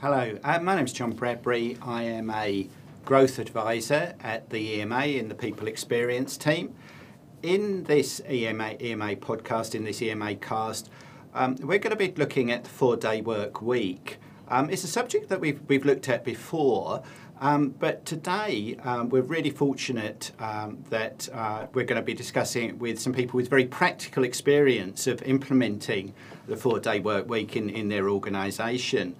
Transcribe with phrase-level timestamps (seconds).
[0.00, 1.76] Hello, uh, my name is John Bradbury.
[1.82, 2.68] I am a
[3.04, 6.72] growth advisor at the EMA in the People Experience team.
[7.42, 10.88] In this EMA, EMA podcast, in this EMA cast,
[11.34, 14.18] um, we're going to be looking at the four day work week.
[14.46, 17.02] Um, it's a subject that we've, we've looked at before,
[17.40, 22.68] um, but today um, we're really fortunate um, that uh, we're going to be discussing
[22.68, 26.14] it with some people with very practical experience of implementing
[26.46, 29.16] the four day work week in, in their organisation.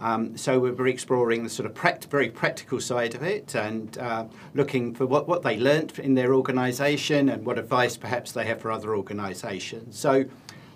[0.00, 4.26] Um, so we're exploring the sort of pract- very practical side of it and uh,
[4.54, 8.60] looking for what, what they learnt in their organisation and what advice perhaps they have
[8.60, 9.98] for other organisations.
[9.98, 10.26] So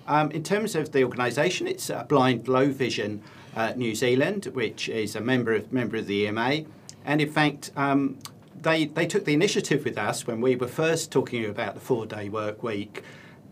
[0.08, 3.22] um, in terms of the organisation, it's Blind Low Vision
[3.54, 6.62] uh, New Zealand, which is a member of, member of the EMA.
[7.04, 8.18] And in fact, um,
[8.60, 12.28] they, they took the initiative with us when we were first talking about the four-day
[12.28, 13.02] work week.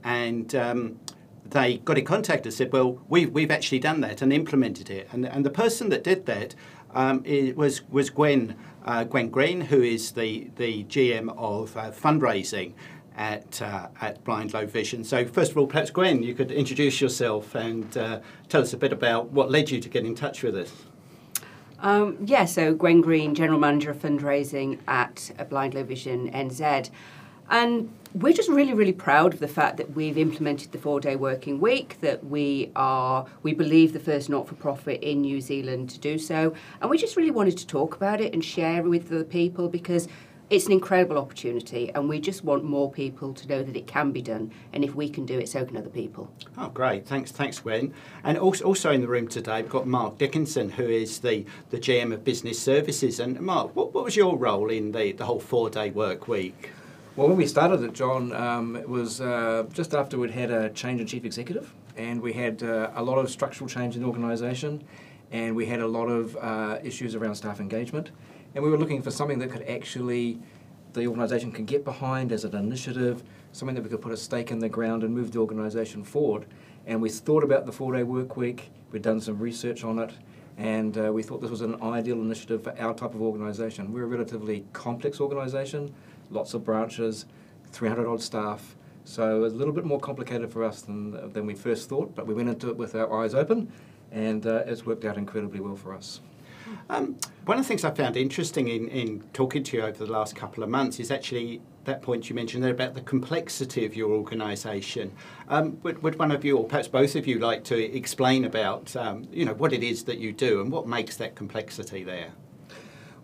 [0.03, 0.99] And um,
[1.51, 5.09] they got in contact and said, well, we've, we've actually done that and implemented it.
[5.13, 6.55] And, and the person that did that
[6.95, 7.23] um,
[7.57, 12.73] was, was Gwen, uh, Gwen Green, who is the, the GM of uh, fundraising
[13.17, 15.05] at, uh, at Blind Low Vision.
[15.05, 18.77] So first of all, perhaps Gwen, you could introduce yourself and uh, tell us a
[18.77, 20.73] bit about what led you to get in touch with us.
[21.81, 26.91] Um, yeah, so Gwen Green, General Manager of Fundraising at Blind Low Vision NZ.
[27.51, 31.61] And we're just really, really proud of the fact that we've implemented the four-day working
[31.61, 32.01] week.
[32.01, 36.91] That we are, we believe, the first not-for-profit in New Zealand to do so, and
[36.91, 40.09] we just really wanted to talk about it and share it with the people because
[40.49, 44.11] it's an incredible opportunity, and we just want more people to know that it can
[44.11, 44.51] be done.
[44.73, 46.33] And if we can do it, so can other people.
[46.59, 47.07] Oh, great!
[47.07, 47.95] Thanks, thanks, Gwen.
[48.25, 51.79] And also, also in the room today, we've got Mark Dickinson, who is the, the
[51.79, 53.21] GM of Business Services.
[53.21, 56.71] And Mark, what, what was your role in the, the whole four-day work week?
[57.21, 60.71] Well, when we started it, John, um, it was uh, just after we'd had a
[60.71, 64.09] change in chief executive, and we had uh, a lot of structural change in the
[64.09, 64.83] organisation,
[65.31, 68.11] and we had a lot of uh, issues around staff engagement,
[68.55, 70.39] and we were looking for something that could actually
[70.95, 74.51] the organisation can get behind as an initiative, something that we could put a stake
[74.51, 76.47] in the ground and move the organisation forward.
[76.87, 78.71] And we thought about the four-day work week.
[78.93, 80.15] We'd done some research on it,
[80.57, 83.93] and uh, we thought this was an ideal initiative for our type of organisation.
[83.93, 85.95] We're a relatively complex organisation
[86.31, 87.27] lots of branches,
[87.73, 88.77] 300 odd staff.
[89.05, 92.15] So it was a little bit more complicated for us than, than we first thought,
[92.15, 93.73] but we went into it with our eyes open
[94.13, 96.21] and uh, it's worked out incredibly well for us.
[96.89, 100.11] Um, one of the things I found interesting in, in talking to you over the
[100.11, 103.97] last couple of months is actually that point you mentioned there about the complexity of
[103.97, 105.13] your organisation.
[105.49, 108.95] Um, would, would, one of you, or perhaps both of you, like to explain about
[108.97, 112.33] um, you know what it is that you do and what makes that complexity there?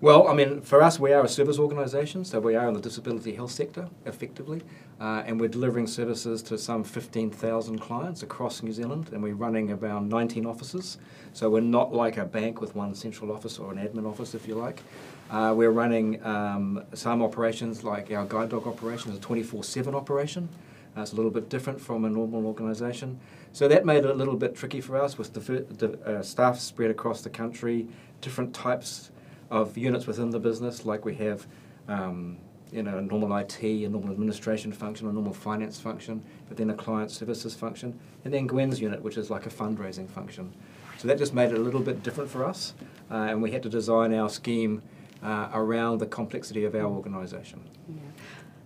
[0.02, 2.82] Well, I mean, for us, we are a service organisation, so we are in the
[2.82, 4.60] disability health sector, effectively,
[5.00, 9.70] uh, and we're delivering services to some 15,000 clients across New Zealand, and we're running
[9.70, 10.98] about 19 offices.
[11.32, 14.46] So we're not like a bank with one central office or an admin office, if
[14.46, 14.82] you like.
[15.30, 20.46] Uh, we're running um, some operations, like our guide dog operation is a 24-7 operation.
[20.94, 23.18] Uh, it's a little bit different from a normal organisation.
[23.54, 26.90] So that made it a little bit tricky for us with the uh, staff spread
[26.90, 27.86] across the country,
[28.20, 29.10] different types
[29.50, 31.46] of units within the business, like we have
[31.88, 32.38] um,
[32.72, 36.70] you know, a normal IT, a normal administration function, a normal finance function, but then
[36.70, 40.52] a client services function, and then Gwen's unit, which is like a fundraising function.
[40.98, 42.74] So that just made it a little bit different for us,
[43.10, 44.82] uh, and we had to design our scheme
[45.22, 47.62] uh, around the complexity of our organisation.
[47.88, 48.00] Yeah.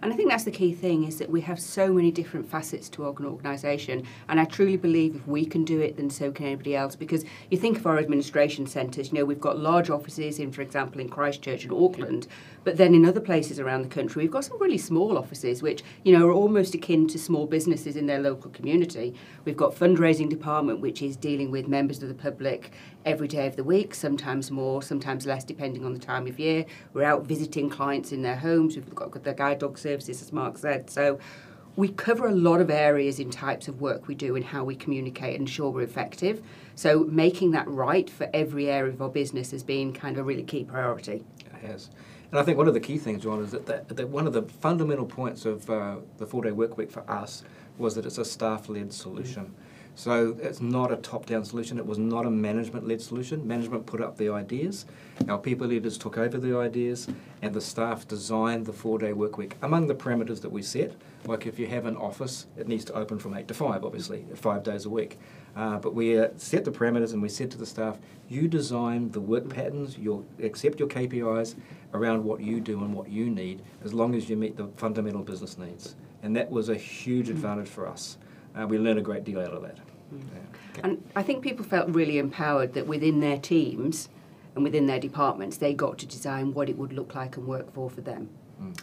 [0.03, 2.89] And I think that's the key thing is that we have so many different facets
[2.91, 4.07] to an organisation.
[4.29, 6.97] And I truly believe if we can do it, then so can anybody else.
[6.97, 10.63] Because you think of our administration centres, you know, we've got large offices in, for
[10.63, 12.27] example, in Christchurch and Auckland,
[12.65, 15.83] but then in other places around the country, we've got some really small offices, which,
[16.05, 19.15] you know, are almost akin to small businesses in their local community.
[19.45, 22.73] We've got fundraising department, which is dealing with members of the public
[23.05, 26.65] every day of the week, sometimes more, sometimes less, depending on the time of year.
[26.93, 28.77] We're out visiting clients in their homes.
[28.77, 30.91] We've got the guide dog services, as Mark said.
[30.91, 31.19] So
[31.77, 34.75] we cover a lot of areas in types of work we do and how we
[34.75, 36.43] communicate and ensure we're effective.
[36.75, 40.25] So making that right for every area of our business has been kind of a
[40.25, 41.25] really key priority.
[41.41, 41.91] It has.
[42.31, 44.33] And I think one of the key things, John, is that, that, that one of
[44.33, 47.43] the fundamental points of uh, the four day work week for us
[47.77, 49.47] was that it's a staff led solution.
[49.47, 49.70] Mm-hmm.
[49.95, 51.79] So it's not a top-down solution.
[51.79, 53.47] It was not a management-led solution.
[53.47, 54.87] Management put up the ideas.
[55.29, 57.09] Our people leaders took over the ideas,
[57.43, 60.95] and the staff designed the four-day work week among the parameters that we set.
[61.27, 64.25] Like if you have an office, it needs to open from eight to five, obviously,
[64.35, 65.19] five days a week.
[65.55, 67.99] Uh, but we uh, set the parameters, and we said to the staff,
[68.29, 69.99] "You design the work patterns.
[69.99, 71.57] You'll accept your KPIs
[71.93, 75.23] around what you do and what you need, as long as you meet the fundamental
[75.23, 78.17] business needs." And that was a huge advantage for us.
[78.59, 79.79] Uh, we learn a great deal out of that.
[80.13, 80.81] Yeah.
[80.83, 84.09] And I think people felt really empowered that within their teams
[84.55, 87.73] and within their departments, they got to design what it would look like and work
[87.73, 88.31] for for them.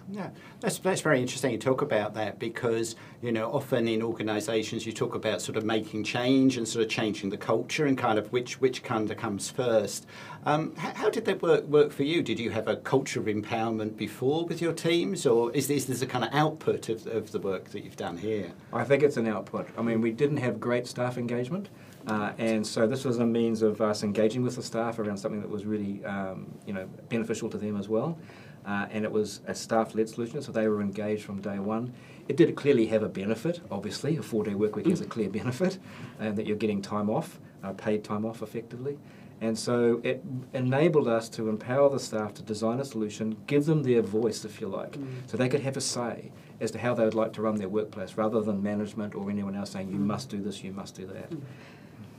[0.10, 0.30] Yeah,
[0.60, 4.92] that's, that's very interesting you talk about that because, you know, often in organisations you
[4.92, 8.32] talk about sort of making change and sort of changing the culture and kind of
[8.32, 10.08] which, which kind of comes first.
[10.46, 12.24] Um, how, how did that work, work for you?
[12.24, 15.88] Did you have a culture of empowerment before with your teams or is this, is
[15.88, 18.52] this a kind of output of, of the work that you've done here?
[18.74, 19.68] I think it's an output.
[19.78, 21.70] I mean, we didn't have great staff engagement.
[22.08, 25.42] Uh, and so this was a means of us engaging with the staff around something
[25.42, 28.18] that was really, um, you know, beneficial to them as well.
[28.68, 31.94] Uh, and it was a staff-led solution, so they were engaged from day one.
[32.28, 34.18] It did clearly have a benefit, obviously.
[34.18, 35.80] A four-day work week has a clear benefit,
[36.20, 38.98] and that you're getting time off, uh, paid time off effectively.
[39.40, 40.22] And so it
[40.54, 44.60] enabled us to empower the staff to design a solution, give them their voice, if
[44.60, 45.06] you like, Mm.
[45.28, 47.70] so they could have a say as to how they would like to run their
[47.70, 50.08] workplace, rather than management or anyone else saying, you Mm.
[50.08, 51.32] must do this, you must do that.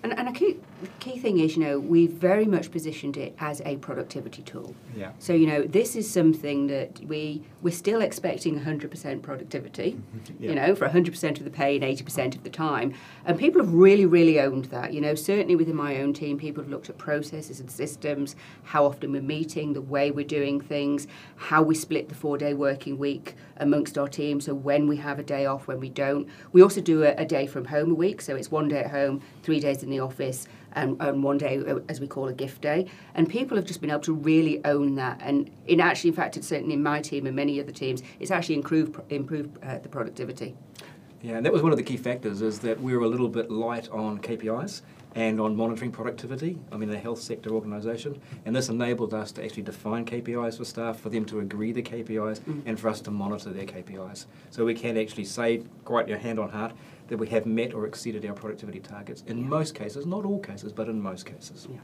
[0.03, 3.35] And, and a key, the key thing is, you know, we've very much positioned it
[3.41, 4.75] as a productivity tool.
[4.95, 5.11] Yeah.
[5.19, 9.99] So, you know, this is something that we, we're still expecting 100% productivity,
[10.39, 10.51] Yeah.
[10.51, 12.95] you know, for 100% of the pay and 80% of the time.
[13.25, 14.93] And people have really, really owned that.
[14.93, 18.85] You know, certainly within my own team, people have looked at processes and systems, how
[18.85, 22.99] often we're meeting, the way we're doing things, how we split the four day working
[22.99, 24.41] week amongst our team.
[24.41, 26.29] So, when we have a day off, when we don't.
[26.53, 28.21] We also do a, a day from home a week.
[28.21, 31.59] So, it's one day at home, three days in the office, and, and one day,
[31.59, 32.91] uh, as we call a gift day.
[33.15, 35.21] And people have just been able to really own that.
[35.23, 38.31] And in actually, in fact, it's certainly in my team and many other teams, it's
[38.31, 40.57] actually improved, improved uh, the productivity.
[41.21, 43.29] Yeah, and that was one of the key factors is that we were a little
[43.29, 44.83] bit light on KPIs
[45.19, 46.57] and on monitoring productivity.
[46.71, 50.65] I mean, a health sector organisation, and this enabled us to actually define KPIs for
[50.65, 52.63] staff, for them to agree the KPIs, Mm.
[52.67, 54.27] and for us to monitor their KPIs.
[54.51, 56.73] So we can actually say, quite your hand on heart,
[57.09, 59.45] that we have met or exceeded our productivity targets in Yeah.
[59.49, 61.67] most cases, not all cases, but in most cases.
[61.69, 61.79] Yeah.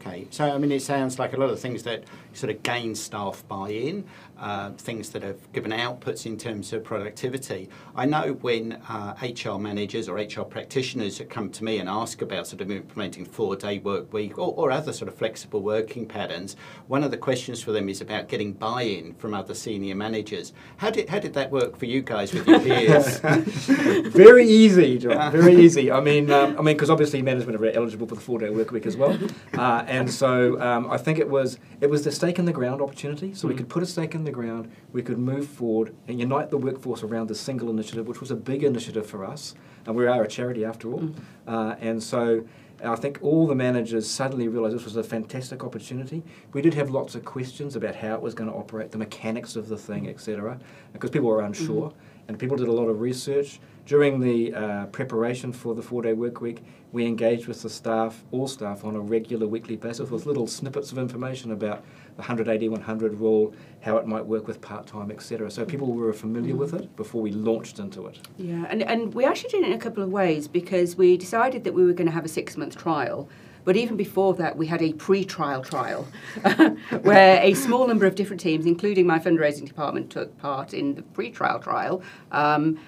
[0.00, 2.94] Okay, so I mean, it sounds like a lot of things that sort of gain
[2.94, 4.04] staff buy-in,
[4.38, 7.68] uh, things that have given outputs in terms of productivity.
[7.96, 12.46] I know when uh, HR managers or HR practitioners come to me and ask about
[12.46, 16.56] sort of implementing four-day work week or, or other sort of flexible working patterns,
[16.86, 20.52] one of the questions for them is about getting buy-in from other senior managers.
[20.76, 23.18] How did how did that work for you guys with your peers?
[24.12, 25.32] very easy, John.
[25.38, 25.90] Very easy.
[25.90, 28.70] I mean, um, I mean, because obviously management are very eligible for the four-day work
[28.70, 29.18] week as well,
[29.54, 32.80] uh, and so um, I think it was it was the stake in the ground
[32.80, 33.34] opportunity.
[33.34, 36.50] So we could put a stake in the ground, we could move forward and unite
[36.50, 39.54] the workforce around this single initiative, which was a big initiative for us,
[39.86, 41.10] and we are a charity after all,
[41.46, 42.44] uh, and so.
[42.80, 46.22] I think all the managers suddenly realised this was a fantastic opportunity.
[46.52, 49.56] We did have lots of questions about how it was going to operate, the mechanics
[49.56, 50.60] of the thing, etc.,
[50.92, 51.92] because people were unsure
[52.28, 53.58] and people did a lot of research.
[53.86, 58.22] During the uh, preparation for the four day work week, we engaged with the staff,
[58.30, 61.82] all staff, on a regular weekly basis with little snippets of information about
[62.18, 65.48] the 180 100 rule, how it might work with part time, etc.
[65.52, 68.18] So people were familiar with it before we launched into it.
[68.36, 71.62] Yeah, and, and we actually did it in a couple of ways because we decided
[71.62, 73.28] that we were going to have a six month trial.
[73.64, 76.08] But even before that, we had a pre trial trial
[77.02, 81.02] where a small number of different teams, including my fundraising department, took part in the
[81.02, 82.02] pre trial trial.
[82.32, 82.80] Um,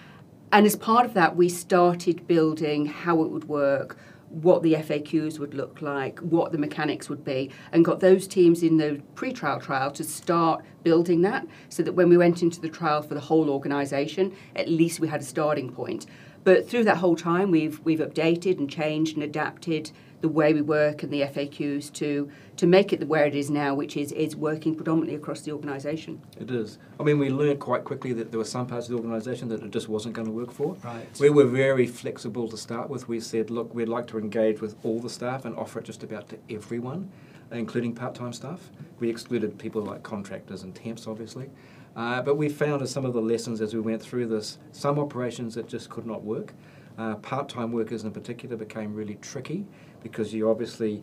[0.51, 3.97] and as part of that, we started building how it would work,
[4.31, 8.63] what the FAQs would look like, what the mechanics would be, and got those teams
[8.63, 12.61] in the pre trial trial to start building that so that when we went into
[12.61, 16.07] the trial for the whole organisation, at least we had a starting point.
[16.43, 20.61] But through that whole time, we've, we've updated and changed and adapted the way we
[20.61, 24.37] work and the FAQs to, to make it where it is now, which is, is
[24.37, 26.21] working predominantly across the organisation.
[26.39, 26.79] It is.
[26.99, 29.63] I mean, we learned quite quickly that there were some parts of the organisation that
[29.63, 30.75] it just wasn't going to work for.
[30.85, 31.07] Right.
[31.19, 33.09] We were very flexible to start with.
[33.09, 36.03] We said, look, we'd like to engage with all the staff and offer it just
[36.03, 37.11] about to everyone,
[37.51, 38.71] including part-time staff.
[38.99, 41.49] We excluded people like contractors and temps, obviously.
[41.97, 44.99] Uh, but we found as some of the lessons as we went through this, some
[44.99, 46.53] operations that just could not work.
[46.99, 49.65] Uh, part-time workers in particular became really tricky
[50.03, 51.03] because you obviously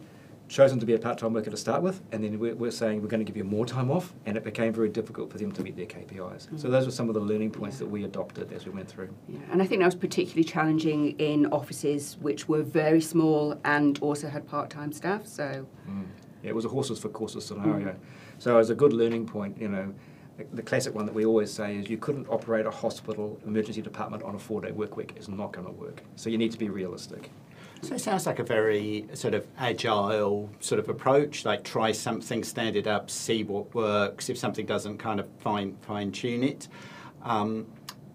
[0.50, 3.10] chosen to be a part-time worker to start with, and then we're, we're saying we're
[3.10, 5.62] going to give you more time off, and it became very difficult for them to
[5.62, 6.58] meet their KPIs.
[6.58, 9.10] So those were some of the learning points that we adopted as we went through.
[9.28, 14.00] Yeah, and I think that was particularly challenging in offices which were very small and
[14.00, 15.28] also had part-time staff.
[15.28, 16.06] So Mm.
[16.44, 17.96] Yeah, it was a horses for courses scenario.
[18.38, 19.94] So as a good learning point, you know,
[20.38, 23.82] the- the classic one that we always say is you couldn't operate a hospital emergency
[23.82, 25.14] department on a four-day work week.
[25.18, 26.04] It's not going to work.
[26.16, 27.32] So you need to be realistic.
[27.82, 31.46] So it sounds like a very sort of agile sort of approach.
[31.46, 34.30] Like try something, stand it up, see what works.
[34.30, 36.68] If something doesn't, kind of fine fine tune it.
[37.24, 37.68] Um,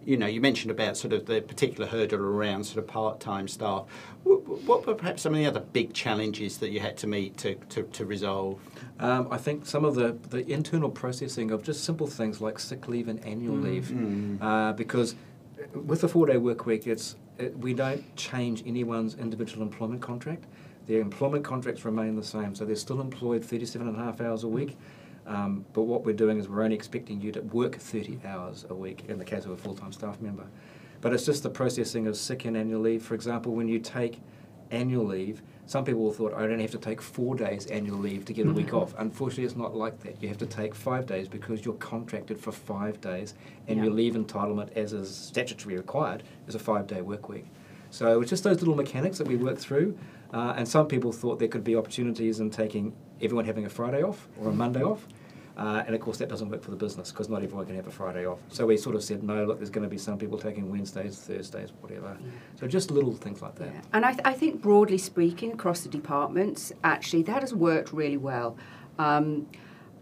[0.04, 3.84] you know, you mentioned about sort of the particular hurdle around sort of part-time staff.
[4.24, 7.36] What, what were perhaps some of the other big challenges that you had to meet
[7.38, 8.58] to, to, to resolve?
[8.98, 12.88] Um, I think some of the, the internal processing of just simple things like sick
[12.88, 13.62] leave and annual Mm.
[13.62, 14.38] leave, Mm.
[14.42, 15.14] uh, because
[15.72, 17.16] with the four-day work week, it's it,
[17.50, 20.44] we don't change anyone's individual employment contract.
[20.86, 24.44] Their employment contracts remain the same, so they're still employed 37 and a half hours
[24.44, 24.76] a week.
[25.26, 28.74] Um, but what we're doing is we're only expecting you to work 30 hours a
[28.74, 30.46] week in the case of a full-time staff member.
[31.00, 33.04] But it's just the processing of sick and annual leave.
[33.04, 34.20] For example, when you take
[34.72, 38.32] annual leave, some people thought I only have to take four days annual leave to
[38.32, 38.94] get a week off.
[38.98, 40.20] Unfortunately, it's not like that.
[40.20, 43.34] You have to take five days because you're contracted for five days,
[43.68, 43.84] and Yeah.
[43.84, 47.46] your leave entitlement, as is statutory required, is a five-day work week.
[47.90, 49.96] So it's just those little mechanics that we work through.
[50.32, 54.02] Uh, and some people thought there could be opportunities in taking everyone having a Friday
[54.02, 55.06] off or a Monday off.
[55.56, 57.86] Uh, and of course, that doesn't work for the business because not everyone can have
[57.86, 58.38] a Friday off.
[58.48, 61.18] So we sort of said, no, look, there's going to be some people taking Wednesdays,
[61.18, 62.16] Thursdays, whatever.
[62.58, 63.68] So just little things like that.
[63.68, 63.80] Yeah.
[63.92, 68.16] And I, th- I think broadly speaking, across the departments, actually that has worked really
[68.16, 68.56] well.
[68.98, 69.46] Um,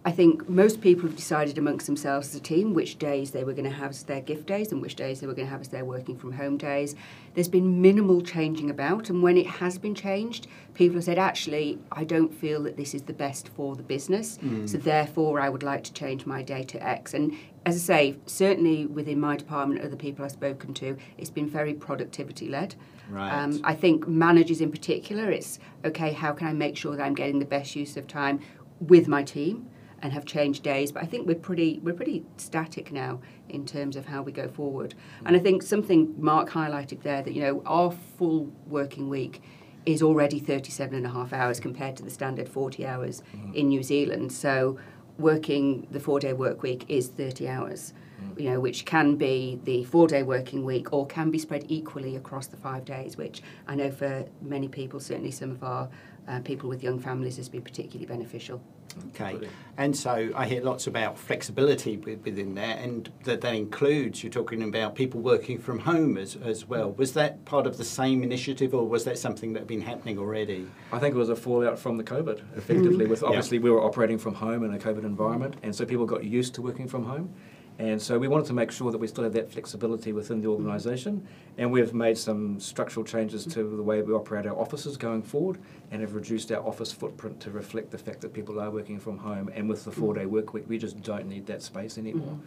[0.03, 3.53] I think most people have decided amongst themselves as a team which days they were
[3.53, 5.61] going to have as their gift days and which days they were going to have
[5.61, 6.95] as their working from home days.
[7.35, 11.79] There's been minimal changing about, and when it has been changed, people have said, actually,
[11.93, 15.63] I don't feel that this is the best for the business, so therefore I would
[15.63, 17.13] like to change my day to X.
[17.13, 21.49] And as I say, certainly within my department, other people I've spoken to, it's been
[21.49, 22.75] very productivity led.
[23.11, 23.31] Right.
[23.31, 27.15] Um, I think managers in particular, it's okay, how can I make sure that I'm
[27.15, 28.41] getting the best use of time
[28.81, 29.69] with my team
[30.03, 30.93] and have changed days?
[30.93, 34.49] But I think we're pretty we're pretty static now in terms of how we go
[34.49, 34.95] forward.
[35.25, 39.43] And I think something Mark highlighted there that you know our full working week
[39.87, 43.23] is already 37 and a half hours compared to the standard 40 hours
[43.55, 44.31] in New Zealand.
[44.31, 44.79] So
[45.19, 47.95] working the four day work week is 30 hours
[48.37, 52.17] you know, which can be the four day working week or can be spread equally
[52.17, 55.89] across the five days, which I know for many people, certainly some of our
[56.31, 58.63] uh, people with young families, has been particularly beneficial.
[59.09, 64.33] Okay, and so I hear lots about flexibility within there, and that that includes you're
[64.33, 66.93] talking about people working from home as, as well.
[66.93, 70.19] Was that part of the same initiative, or was that something that had been happening
[70.19, 70.67] already?
[70.93, 73.07] I think it was a fallout from the COVID, effectively.
[73.07, 76.25] With obviously we were operating from home in a COVID environment, and so people got
[76.25, 77.33] used to working from home.
[77.81, 80.49] And so we wanted to make sure that we still have that flexibility within the
[80.49, 85.23] organisation, and we've made some structural changes to the way we operate our offices going
[85.23, 85.57] forward,
[85.91, 89.17] and have reduced our office footprint to reflect the fact that people are working from
[89.17, 89.49] home.
[89.55, 92.39] And with the four-day work week, we just don't need that space anymore.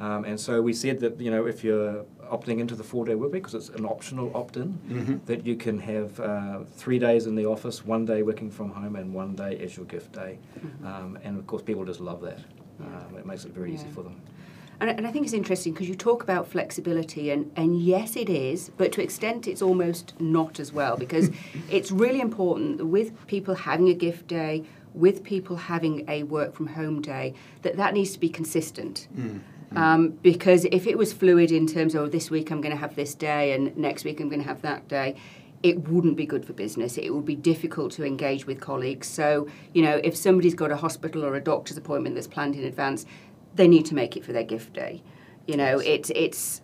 [0.00, 3.32] Um, and so we said that you know if you're opting into the four-day work
[3.32, 7.44] week because it's an optional opt-in, that you can have uh, three days in the
[7.44, 10.38] office, one day working from home, and one day as your gift day.
[10.82, 12.38] Um, and of course, people just love that.
[12.80, 14.22] Um, it makes it very easy for them.
[14.80, 18.30] And, and I think it's interesting because you talk about flexibility, and, and yes, it
[18.30, 21.30] is, but to extent it's almost not as well because
[21.70, 26.54] it's really important that with people having a gift day, with people having a work
[26.54, 29.08] from home day, that that needs to be consistent.
[29.76, 32.80] Um, because if it was fluid in terms of oh, this week I'm going to
[32.80, 35.14] have this day and next week I'm going to have that day,
[35.62, 36.96] it wouldn't be good for business.
[36.96, 39.08] It would be difficult to engage with colleagues.
[39.08, 42.64] So, you know, if somebody's got a hospital or a doctor's appointment that's planned in
[42.64, 43.06] advance,
[43.54, 45.02] they need to make it for their gift day.
[45.46, 46.62] You know, it's it's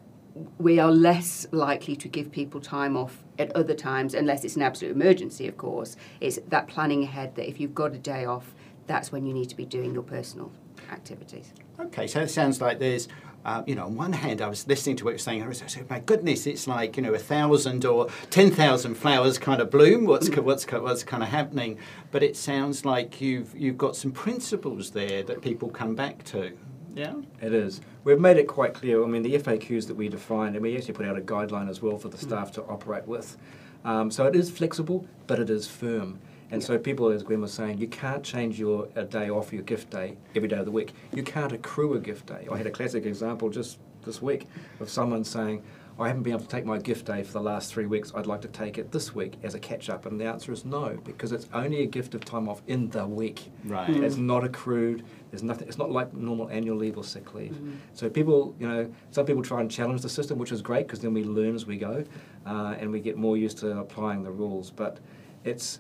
[0.58, 4.62] we are less likely to give people time off at other times unless it's an
[4.62, 5.96] absolute emergency, of course.
[6.20, 8.54] It's that planning ahead that if you've got a day off,
[8.86, 10.50] that's when you need to be doing your personal
[10.90, 11.52] activities.
[11.80, 13.08] Okay, so it sounds like there's,
[13.44, 15.62] uh, you know, on one hand, I was listening to what you're saying, I was
[15.66, 20.04] saying, my goodness, it's like, you know, a thousand or 10,000 flowers kind of bloom,
[20.04, 21.78] what's, what's, what's kind of happening.
[22.10, 26.52] But it sounds like you've, you've got some principles there that people come back to.
[26.94, 27.14] Yeah?
[27.40, 27.80] It is.
[28.04, 29.02] We've made it quite clear.
[29.02, 31.82] I mean, the FAQs that we defined, and we actually put out a guideline as
[31.82, 33.36] well for the staff to operate with.
[33.84, 36.20] Um, so it is flexible, but it is firm.
[36.50, 39.62] And so people, as Gwen was saying, you can't change your a day off your
[39.62, 40.92] gift day every day of the week.
[41.12, 42.46] You can't accrue a gift day.
[42.50, 44.46] I had a classic example just this week
[44.80, 45.62] of someone saying,
[45.98, 48.12] I haven't been able to take my gift day for the last three weeks.
[48.14, 50.06] I'd like to take it this week as a catch up.
[50.06, 53.06] And the answer is no, because it's only a gift of time off in the
[53.06, 53.52] week.
[53.64, 53.88] Right.
[53.88, 54.02] Mm.
[54.02, 55.04] It's not accrued.
[55.30, 55.68] There's nothing.
[55.68, 57.52] It's not like normal annual leave or sick leave.
[57.52, 57.74] Mm-hmm.
[57.92, 60.98] So people, you know, some people try and challenge the system, which is great because
[60.98, 62.04] then we learn as we go,
[62.44, 64.70] uh, and we get more used to applying the rules.
[64.70, 64.98] But
[65.44, 65.78] it's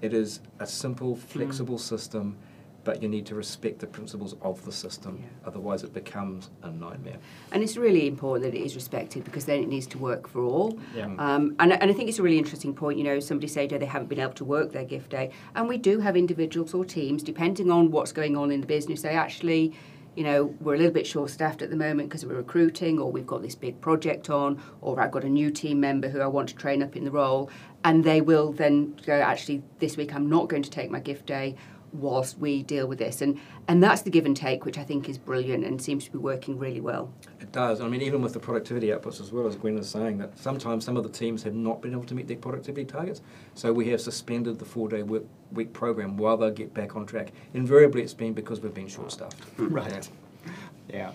[0.00, 1.80] it is a simple, flexible mm.
[1.80, 2.36] system,
[2.86, 5.18] but you need to respect the principles of the system.
[5.20, 5.48] Yeah.
[5.48, 7.18] Otherwise, it becomes a nightmare.
[7.50, 10.44] And it's really important that it is respected because then it needs to work for
[10.44, 10.78] all.
[10.94, 11.06] Yeah.
[11.18, 12.96] Um, and, and I think it's a really interesting point.
[12.96, 15.32] You know, somebody said oh, they haven't been able to work their gift day.
[15.56, 19.02] And we do have individuals or teams, depending on what's going on in the business,
[19.02, 19.74] they actually,
[20.14, 23.10] you know, we're a little bit short staffed at the moment because we're recruiting, or
[23.10, 26.28] we've got this big project on, or I've got a new team member who I
[26.28, 27.50] want to train up in the role.
[27.82, 31.26] And they will then go, actually, this week I'm not going to take my gift
[31.26, 31.56] day
[32.00, 33.20] whilst we deal with this.
[33.20, 36.12] And, and that's the give and take, which I think is brilliant and seems to
[36.12, 37.12] be working really well.
[37.40, 37.80] It does.
[37.80, 40.84] I mean, even with the productivity outputs as well, as Gwen is saying, that sometimes
[40.84, 43.22] some of the teams have not been able to meet their productivity targets.
[43.54, 47.32] So we have suspended the four-day work week program while they get back on track.
[47.54, 49.40] Invariably, it's been because we've been short-staffed.
[49.58, 50.08] Right.
[50.88, 51.12] Yeah.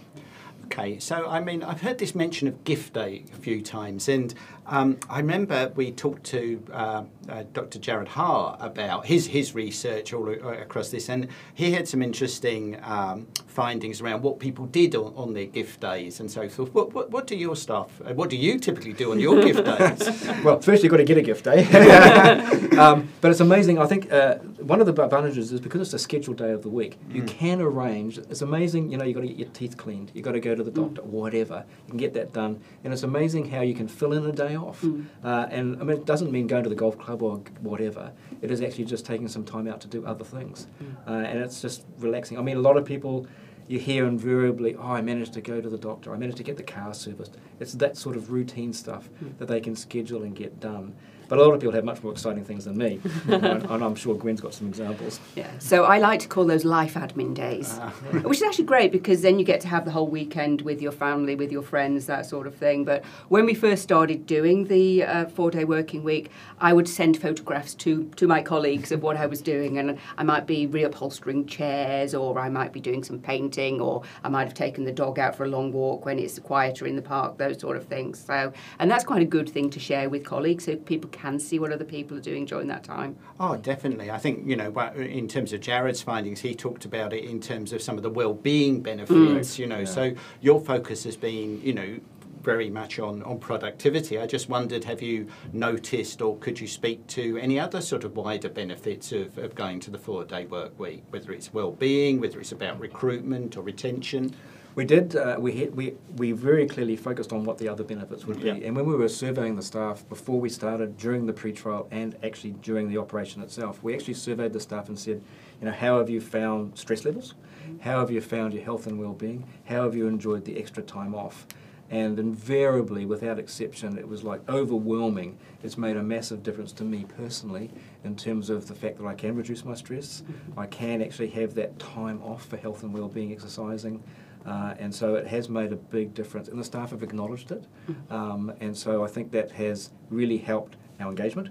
[0.65, 4.33] Okay, so I mean, I've heard this mention of gift day a few times, and
[4.67, 7.79] um, I remember we talked to uh, uh, Dr.
[7.79, 13.27] Jarrod Haar about his his research all across this, and he had some interesting um,
[13.47, 16.73] findings around what people did on, on, their gift days and so forth.
[16.73, 18.01] What, what, what do your staff?
[18.05, 20.43] Uh, what do you typically do on your gift days?
[20.43, 21.65] well, first you've got to get a gift day,
[22.77, 23.79] um, but it's amazing.
[23.79, 26.69] I think uh, one of the advantages is because it's a scheduled day of the
[26.69, 27.27] week, you mm.
[27.27, 28.17] can arrange.
[28.17, 28.91] It's amazing.
[28.91, 30.11] You know, you've got to get your teeth cleaned.
[30.13, 31.65] You've got to go to the doctor, whatever.
[31.85, 32.61] You can get that done.
[32.83, 34.81] And it's amazing how you can fill in a day off.
[34.81, 35.05] Mm.
[35.23, 38.11] Uh, and I mean, it doesn't mean going to the golf club or whatever.
[38.41, 40.67] It is actually just taking some time out to do other things.
[40.81, 41.07] Mm.
[41.07, 42.37] Uh, and it's just relaxing.
[42.37, 43.27] I mean, a lot of people
[43.67, 46.57] you hear invariably, oh, I managed to go to the doctor, I managed to get
[46.57, 47.37] the car serviced.
[47.59, 49.37] It's that sort of routine stuff mm.
[49.37, 50.93] that they can schedule and get done.
[51.31, 53.95] But a lot of people have much more exciting things than me, and, and, I'm
[53.95, 55.21] sure Gwen's got some examples.
[55.33, 57.89] Yeah, so I like to call those life admin days, uh,
[58.23, 60.91] which is actually great because then you get to have the whole weekend with your
[60.91, 62.83] family, with your friends, that sort of thing.
[62.83, 67.75] But when we first started doing the uh, four-day working week, I would send photographs
[67.75, 72.13] to, to my colleagues of what I was doing, and I might be reupholstering chairs,
[72.13, 75.37] or I might be doing some painting, or I might have taken the dog out
[75.37, 78.21] for a long walk when it's quieter in the park, those sort of things.
[78.21, 81.39] So, and that's quite a good thing to share with colleagues so people can can
[81.39, 83.15] see what other people are doing during that time.
[83.39, 84.11] Oh, definitely.
[84.11, 87.73] I think, you know, in terms of Jarrod's findings, he talked about it in terms
[87.73, 89.59] of some of the well-being benefits, mm.
[89.59, 89.79] you know.
[89.79, 89.85] Yeah.
[89.85, 91.99] So your focus has been, you know,
[92.41, 94.17] very much on, on productivity.
[94.17, 98.15] I just wondered, have you noticed or could you speak to any other sort of
[98.15, 102.39] wider benefits of, of going to the four day work week, whether it's well-being, whether
[102.39, 104.33] it's about recruitment or retention?
[104.75, 105.15] We did.
[105.15, 108.53] Uh, we, hit, we we very clearly focused on what the other benefits would yeah.
[108.53, 112.15] be, and when we were surveying the staff before we started, during the pre-trial, and
[112.23, 115.21] actually during the operation itself, we actually surveyed the staff and said,
[115.59, 117.33] you know, how have you found stress levels?
[117.81, 119.45] How have you found your health and well-being?
[119.65, 121.45] How have you enjoyed the extra time off?
[121.89, 125.37] And invariably, without exception, it was like overwhelming.
[125.61, 127.69] It's made a massive difference to me personally
[128.05, 130.21] in terms of the fact that I can reduce my stress.
[130.21, 130.59] Mm-hmm.
[130.59, 134.01] I can actually have that time off for health and well-being exercising.
[134.45, 137.65] Uh, and so it has made a big difference, and the staff have acknowledged it.
[137.89, 138.13] Mm-hmm.
[138.13, 141.49] Um, and so I think that has really helped our engagement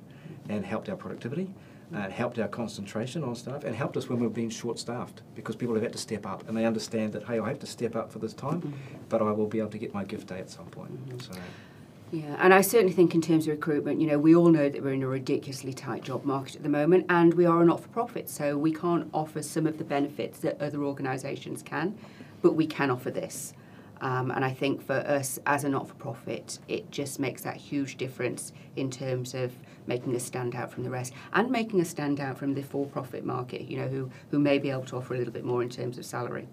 [0.49, 1.53] and helped our productivity.
[1.93, 5.57] Uh, helped our concentration on staff and helped us when we've been short staffed because
[5.57, 7.97] people have had to step up and they understand that, hey, I have to step
[7.97, 8.99] up for this time, mm-hmm.
[9.09, 10.93] but I will be able to get my gift day at some point.
[11.09, 11.19] Mm-hmm.
[11.19, 11.41] So.
[12.13, 14.81] Yeah, and I certainly think in terms of recruitment, you know, we all know that
[14.81, 17.81] we're in a ridiculously tight job market at the moment, and we are a not
[17.81, 21.99] for profit, so we can't offer some of the benefits that other organisations can
[22.43, 23.55] but we can offer this.
[24.01, 27.57] Um, and I think for us as a not for profit, it just makes that
[27.57, 29.53] huge difference in terms of
[29.87, 32.87] making us stand out from the rest and making us stand out from the for
[32.87, 35.63] profit market, you know, who, who may be able to offer a little bit more
[35.63, 36.47] in terms of salary.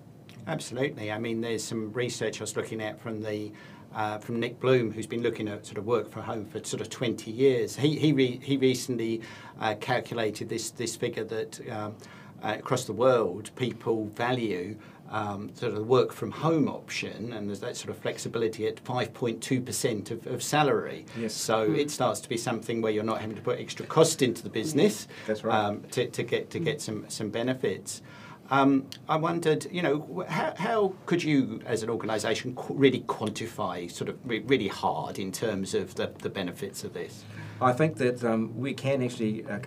[0.45, 1.11] Absolutely.
[1.11, 3.51] I mean, there's some research I was looking at from the
[3.95, 6.81] uh, from Nick Bloom, who's been looking at sort of work from home for sort
[6.81, 7.75] of 20 years.
[7.75, 9.21] He he, re- he recently
[9.59, 11.95] uh, calculated this this figure that um,
[12.43, 14.77] uh, across the world people value
[15.09, 20.11] um, sort of work from home option, and there's that sort of flexibility at 5.2%
[20.11, 21.05] of, of salary.
[21.17, 21.33] Yes.
[21.33, 21.77] So mm.
[21.77, 24.49] it starts to be something where you're not having to put extra cost into the
[24.49, 25.07] business.
[25.25, 25.55] That's right.
[25.55, 28.01] Um, to, to get to get some some benefits.
[28.49, 33.91] Um, I wondered, you know, how, how could you, as an organisation, qu- really quantify
[33.91, 37.25] sort of re- really hard in terms of the, the benefits of this?
[37.59, 39.59] I think that um, we can actually uh,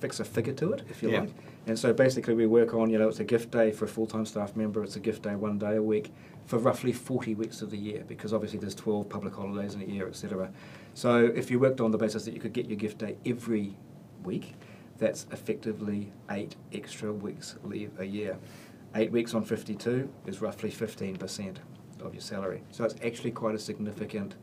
[0.00, 1.20] fix a figure to it, if you yeah.
[1.20, 1.30] like.
[1.66, 4.06] And so basically, we work on, you know, it's a gift day for a full
[4.06, 6.12] time staff member, it's a gift day one day a week
[6.44, 9.84] for roughly 40 weeks of the year, because obviously there's 12 public holidays in a
[9.84, 10.50] year, etc.
[10.94, 13.76] So if you worked on the basis that you could get your gift day every
[14.24, 14.54] week,
[14.98, 18.38] that's effectively eight extra weeks leave a year.
[18.94, 21.56] Eight weeks on 52 is roughly 15%
[22.02, 22.62] of your salary.
[22.70, 24.34] So it's actually quite a significant.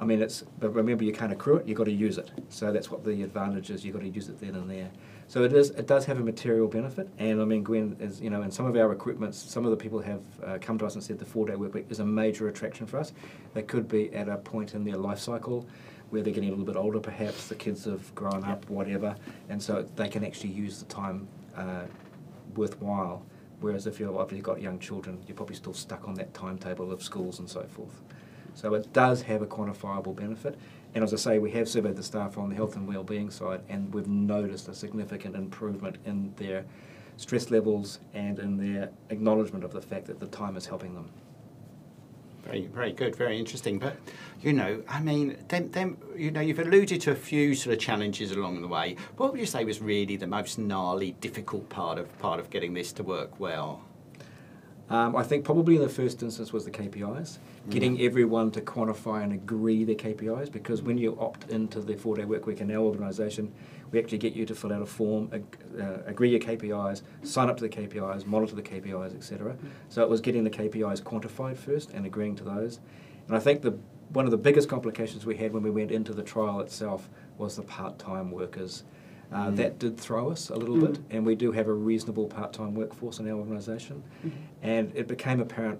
[0.00, 1.68] I mean, it's but remember you can't accrue it.
[1.68, 2.30] You've got to use it.
[2.48, 3.84] So that's what the advantage is.
[3.84, 4.90] You've got to use it then and there.
[5.28, 5.70] So it is.
[5.70, 8.66] It does have a material benefit, and I mean, Gwen is you know, in some
[8.66, 11.24] of our recruitments, some of the people have uh, come to us and said the
[11.24, 13.12] four-day work week is a major attraction for us.
[13.54, 15.68] They could be at a point in their life cycle
[16.08, 19.14] where they're getting a little bit older, perhaps the kids have grown up, whatever,
[19.48, 21.82] and so they can actually use the time uh,
[22.56, 23.22] worthwhile
[23.60, 27.38] Whereas if you've got young children, you're probably still stuck on that timetable of schools
[27.40, 28.02] and so forth.
[28.60, 30.58] So it does have a quantifiable benefit.
[30.94, 33.62] And as I say, we have surveyed the staff on the health and well-being side,
[33.70, 36.66] and we've noticed a significant improvement in their
[37.16, 41.08] stress levels and in their acknowledgement of the fact that the time is helping them.
[42.44, 43.78] Very, very good, very interesting.
[43.78, 43.96] But
[44.42, 47.80] you know, I mean, then, then you know, you've alluded to a few sort of
[47.80, 48.96] challenges along the way.
[49.16, 52.74] What would you say was really the most gnarly, difficult part of part of getting
[52.74, 53.84] this to work well?
[54.90, 59.22] Um, I think probably in the first instance was the KPIs, getting everyone to quantify
[59.22, 60.50] and agree their KPIs.
[60.50, 63.52] Because when you opt into the four-day work week in our organisation,
[63.92, 67.50] we actually get you to fill out a form, ag- uh, agree your KPIs, sign
[67.50, 69.56] up to the KPIs, monitor the KPIs, etc.
[69.88, 72.80] So it was getting the KPIs quantified first and agreeing to those.
[73.26, 73.76] And I think the
[74.12, 77.54] one of the biggest complications we had when we went into the trial itself was
[77.54, 78.82] the part-time workers.
[79.32, 79.56] Uh, Mm.
[79.56, 80.80] That did throw us a little Mm.
[80.94, 84.02] bit, and we do have a reasonable part-time workforce in our organisation.
[84.62, 85.78] And it became apparent,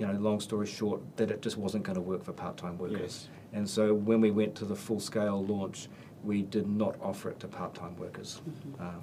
[0.00, 3.00] you know, long story short, that it just wasn't going to work for part-time workers.
[3.00, 3.28] Yes.
[3.52, 5.88] And so when we went to the full-scale launch,
[6.24, 8.40] we did not offer it to part-time workers.
[8.78, 9.02] Um,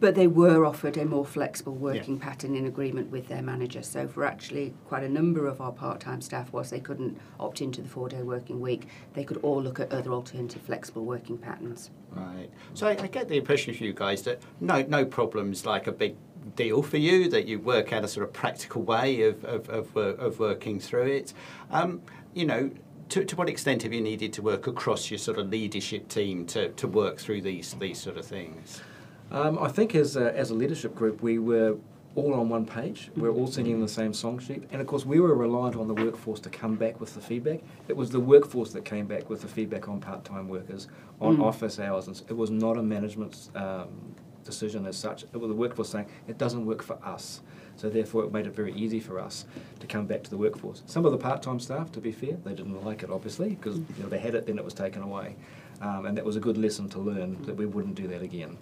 [0.00, 3.82] But they were offered a more flexible working pattern in agreement with their manager.
[3.82, 7.82] So for actually quite a number of our part-time staff, whilst they couldn't opt into
[7.82, 11.90] the four-day working week, they could all look at other alternative flexible working patterns.
[12.10, 12.50] Right.
[12.72, 15.92] So I, I get the impression from you guys that no, no problems like a
[15.92, 16.16] big
[16.56, 17.28] deal for you.
[17.28, 21.06] That you work out a sort of practical way of of, of, of working through
[21.06, 21.32] it.
[21.70, 22.02] Um,
[22.34, 22.70] you know.
[23.10, 26.46] To, to what extent have you needed to work across your sort of leadership team
[26.46, 28.80] to, to work through these these sort of things?
[29.30, 31.76] Um, I think as a, as a leadership group, we were
[32.14, 33.10] all on one page.
[33.14, 34.62] We were all singing the same song sheet.
[34.72, 37.60] And of course, we were reliant on the workforce to come back with the feedback.
[37.88, 40.88] It was the workforce that came back with the feedback on part time workers,
[41.20, 41.44] on Mm.
[41.44, 42.06] office hours.
[42.08, 43.88] And it was not a management um,
[44.44, 45.24] decision as such.
[45.24, 47.40] It was the workforce saying, it doesn't work for us.
[47.76, 49.46] So therefore, it made it very easy for us
[49.80, 50.82] to come back to the workforce.
[50.86, 53.84] Some of the part-time staff, to be fair, they didn't like it obviously because you
[54.02, 55.34] know, they had it, then it was taken away,
[55.80, 58.56] um, and that was a good lesson to learn that we wouldn't do that again.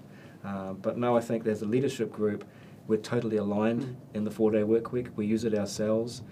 [0.44, 2.44] Um, but no, I think there's a leadership group,
[2.88, 5.08] we're totally aligned in the four-day work week.
[5.14, 6.22] We use it ourselves.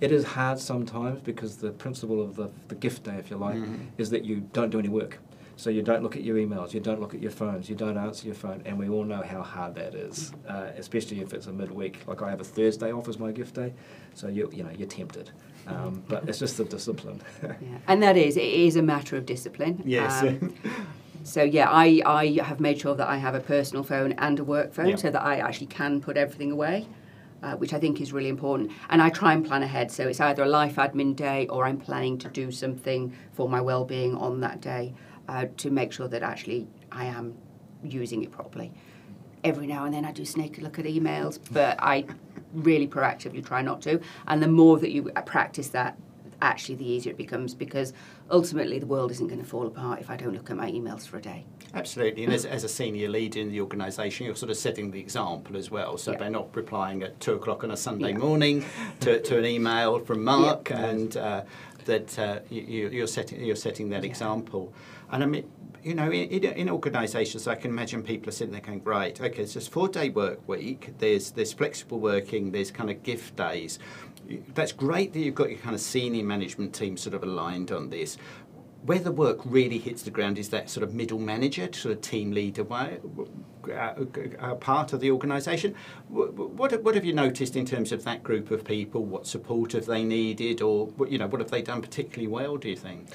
[0.00, 3.56] It is hard sometimes because the principle of the, the gift day, if you like,
[3.56, 3.86] Mhm.
[3.98, 5.18] is that you don't do any work.
[5.60, 7.98] So you don't look at your emails, you don't look at your phones, you don't
[7.98, 11.48] answer your phone, and we all know how hard that is, uh, especially if it's
[11.48, 11.98] a midweek.
[12.06, 13.74] Like I have a Thursday off as my gift day,
[14.14, 15.30] so you you know you're tempted,
[15.66, 17.20] um, but it's just the discipline.
[17.42, 17.76] Yeah.
[17.88, 19.82] And that is, it is a matter of discipline.
[19.84, 20.22] Yes.
[20.22, 20.54] Um,
[21.24, 24.44] so yeah, I, I have made sure that I have a personal phone and a
[24.44, 24.96] work phone Yeah.
[24.96, 26.86] so that I actually can put everything away.
[27.42, 28.70] Uh, which I think is really important.
[28.90, 29.90] And I try and plan ahead.
[29.90, 33.62] So it's either a life admin day or I'm planning to do something for my
[33.62, 34.92] well-being on that day
[35.30, 37.34] uh, to make sure that actually I am
[37.84, 38.72] using it properly.
[39.44, 42.04] Every now and then I do sneak a look at emails, but I
[42.52, 44.00] really proactively try not to.
[44.26, 45.96] And the more that you practice that,
[46.42, 47.92] actually the easier it becomes because
[48.30, 51.06] ultimately the world isn't going to fall apart if I don't look at my emails
[51.06, 51.44] for a day.
[51.74, 54.98] Absolutely, and as, as a senior leader in the organisation, you're sort of setting the
[54.98, 55.96] example as well.
[55.98, 56.18] So Yeah.
[56.18, 58.18] they're not replying at two o'clock on a Sunday Yeah.
[58.18, 58.64] morning
[59.00, 60.86] to, to an email from Mark, Yeah.
[60.86, 61.42] and uh,
[61.84, 64.72] that uh, you, you're setting you're setting that example.
[65.12, 65.50] And I mean,
[65.82, 69.46] you know, in, in, organisations, I can imagine people are sitting there going, right, okay,
[69.46, 70.92] so it's four day work week.
[70.98, 72.52] There's there's flexible working.
[72.52, 73.78] There's kind of gift days.
[74.54, 77.90] That's great that you've got your kind of senior management team sort of aligned on
[77.90, 78.18] this
[78.82, 82.00] where the work really hits the ground is that sort of middle manager, sort of
[82.00, 82.98] team leader way,
[83.68, 83.92] uh,
[84.38, 85.74] uh, part of the organisation.
[86.08, 89.04] Wh- wh- What, what have you noticed in terms of that group of people?
[89.04, 92.56] What support have they needed, or you know, what have they done particularly well?
[92.56, 93.08] Do you think?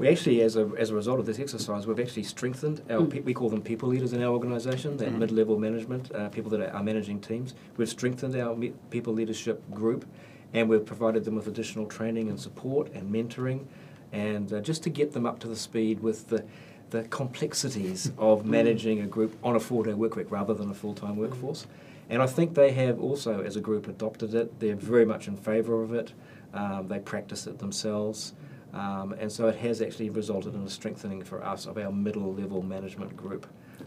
[0.00, 3.20] We actually, as a, as a result of this exercise, we've actually strengthened our, pe-
[3.20, 5.18] we call them people leaders in our organisation, that Mhm.
[5.18, 7.52] mid-level management, uh, people that are, are managing teams.
[7.76, 10.06] We've strengthened our me- people leadership group
[10.54, 13.66] and we've provided them with additional training and support and mentoring
[14.10, 16.44] and uh, just to get them up to the speed with the,
[16.88, 21.18] the complexities of managing a group on a four-day work week rather than a full-time
[21.18, 21.66] workforce.
[22.08, 24.60] And I think they have also, as a group, adopted it.
[24.60, 26.14] They're very much in favour of it.
[26.54, 28.32] Um, they practice it themselves.
[28.72, 32.32] Um, and so it has actually resulted in a strengthening for us of our middle
[32.34, 33.46] level management group,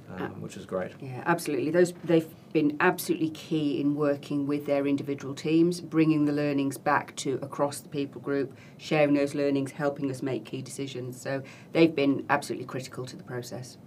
[0.09, 0.91] um, which is great.
[0.99, 1.71] Yeah, absolutely.
[1.71, 7.15] Those they've been absolutely key in working with their individual teams, bringing the learnings back
[7.15, 11.19] to across the people group, sharing those learnings, helping us make key decisions.
[11.19, 13.77] So they've been absolutely critical to the process.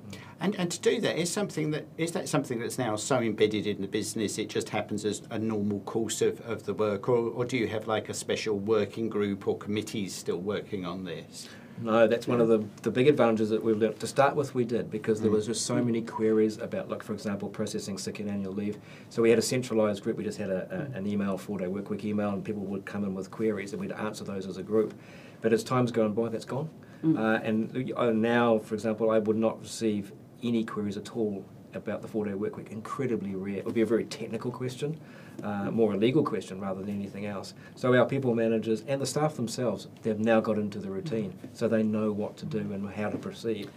[0.40, 3.66] And, and to do that is something that is that something that's now so embedded
[3.66, 7.30] in the business it just happens as a normal course of, of the work or,
[7.30, 11.48] or do you have like a special working group or committees still working on this?
[11.82, 14.00] No, that's one of the, the big advantages that we've learned.
[14.00, 15.34] To start with, we did because there Mm.
[15.34, 18.78] was just so many queries about, like for example, processing sick and annual leave.
[19.10, 20.16] So we had a centralised group.
[20.16, 23.04] We just had a, a, an email, four-day work week email, and people would come
[23.04, 24.94] in with queries, and we'd answer those as a group.
[25.42, 26.70] But as time's gone by, that's gone.
[27.04, 30.12] Uh, and uh, now, for example, I would not receive
[30.42, 32.72] any queries at all about the four-day work week.
[32.72, 33.58] Incredibly rare.
[33.58, 34.98] It would be a very technical question,
[35.42, 37.54] uh, more a legal question rather than anything else.
[37.74, 41.68] So our people managers and the staff themselves, they've now got into the routine, so
[41.68, 43.70] they know what to do and how to proceed.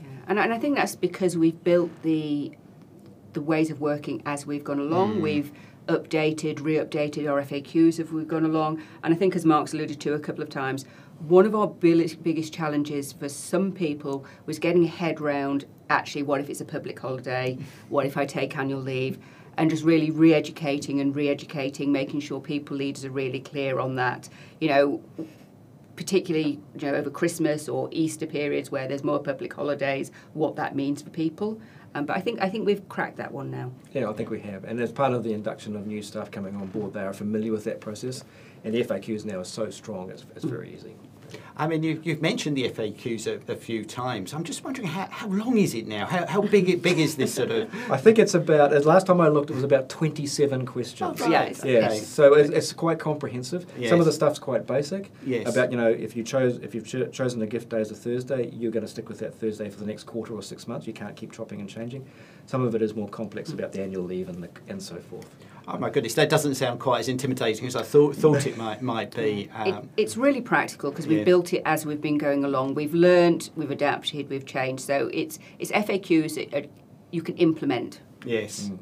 [0.00, 0.06] Yeah.
[0.28, 2.52] And, and I think that's because we've built the
[3.32, 5.16] the ways of working as we've gone along.
[5.16, 5.20] Mm.
[5.20, 5.52] We've
[5.88, 8.82] updated, re-updated our FAQs as we've gone along.
[9.04, 10.86] And I think, as Mark's alluded to a couple of times,
[11.20, 16.22] one of our biggest, biggest challenges for some people was getting a head round actually
[16.22, 17.56] what if it's a public holiday,
[17.88, 19.18] what if I take annual leave,
[19.58, 24.28] and just really re-educating and re-educating, making sure people leaders are really clear on that.
[24.60, 25.02] You know,
[25.96, 30.76] particularly you know over Christmas or Easter periods where there's more public holidays, what that
[30.76, 31.60] means for people.
[31.94, 33.72] Um, but I think I think we've cracked that one now.
[33.94, 34.64] Yeah, I think we have.
[34.64, 37.52] And as part of the induction of new staff coming on board, they are familiar
[37.52, 38.22] with that process.
[38.64, 40.94] And the FAQs now are so strong, it's, it's very easy.
[41.56, 44.34] I mean, you, you've mentioned the FAQs a, a few times.
[44.34, 46.06] I'm just wondering how, how long is it now?
[46.06, 47.68] How, how big big is this sort of?
[47.90, 51.20] I think it's about, as last time I looked, it was about 27 questions.
[51.20, 51.98] Oh, right, Yeah, it's- Yes, okay.
[52.00, 53.66] so it's, it's quite comprehensive.
[53.78, 53.90] Yes.
[53.90, 55.10] Some of the stuff's quite basic.
[55.24, 55.52] Yes.
[55.52, 57.94] About you know, if you chose, if you've cho- chosen a gift day as a
[57.94, 60.86] Thursday, you're going to stick with that Thursday for the next quarter or six months.
[60.86, 62.06] You can't keep chopping and changing.
[62.46, 65.28] Some of it is more complex about the annual leave and the, and so forth.
[65.68, 68.82] Oh my goodness, that doesn't sound quite as intimidating as I thought thought it might
[68.82, 69.50] might be.
[69.64, 71.24] It, Um, it's really practical because we've Yeah.
[71.24, 72.74] built it as we've been going along.
[72.74, 74.82] We've learned, we've adapted, we've changed.
[74.84, 76.66] So it's it's FAQs that are,
[77.10, 78.00] you can implement.
[78.24, 78.70] yes.
[78.70, 78.78] Mm.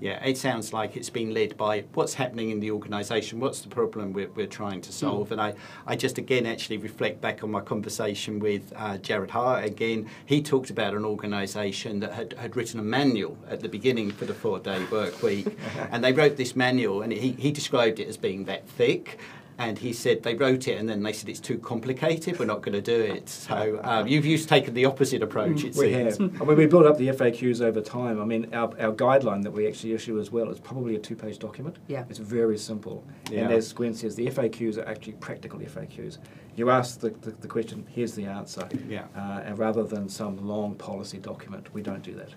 [0.00, 3.68] Yeah, it sounds like it's been led by what's happening in the organisation, what's the
[3.68, 5.32] problem we're, we're trying to solve.
[5.32, 5.54] And I,
[5.86, 10.08] I just again actually reflect back on my conversation with uh, Jarrod Haar again.
[10.26, 14.26] He talked about an organisation that had, had written a manual at the beginning for
[14.26, 15.58] the four day work week.
[15.90, 19.18] and they wrote this manual, and he, he described it as being that thick.
[19.58, 22.38] And he said they wrote it, and then they said it's too complicated.
[22.38, 23.28] We're not going to do it.
[23.28, 25.64] So um, you've used taken the opposite approach.
[25.64, 26.18] It We seems.
[26.18, 26.42] have.
[26.42, 28.20] I mean, we built up the FAQs over time.
[28.20, 31.38] I mean, our, our guideline that we actually issue as well is probably a two-page
[31.38, 31.76] document.
[31.88, 32.04] Yeah.
[32.10, 33.02] It's very simple.
[33.30, 33.44] Yeah.
[33.44, 36.18] And as Gwen says, the FAQs are actually practical FAQs.
[36.54, 38.68] You ask the, the, the question, here's the answer.
[38.88, 39.06] Yeah.
[39.16, 42.30] Uh, and rather than some long policy document, we don't do that.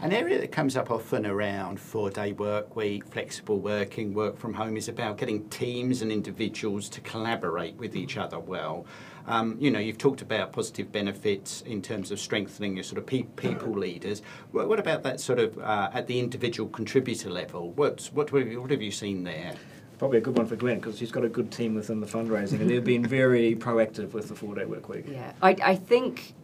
[0.00, 4.54] An area that comes up often around four day work week, flexible working, work from
[4.54, 8.86] home is about getting teams and individuals to collaborate with each other well.
[9.26, 13.06] Um, you know, you've talked about positive benefits in terms of strengthening your sort of
[13.06, 14.22] pe- people leaders.
[14.52, 17.72] What, what about that sort of uh, at the individual contributor level?
[17.72, 19.54] What's, what, have you, what have you seen there?
[19.98, 22.60] Probably a good one for Gwen because she's got a good team within the fundraising
[22.60, 25.06] and they've been very proactive with the four-day work week.
[25.08, 26.34] Yeah, I, I think,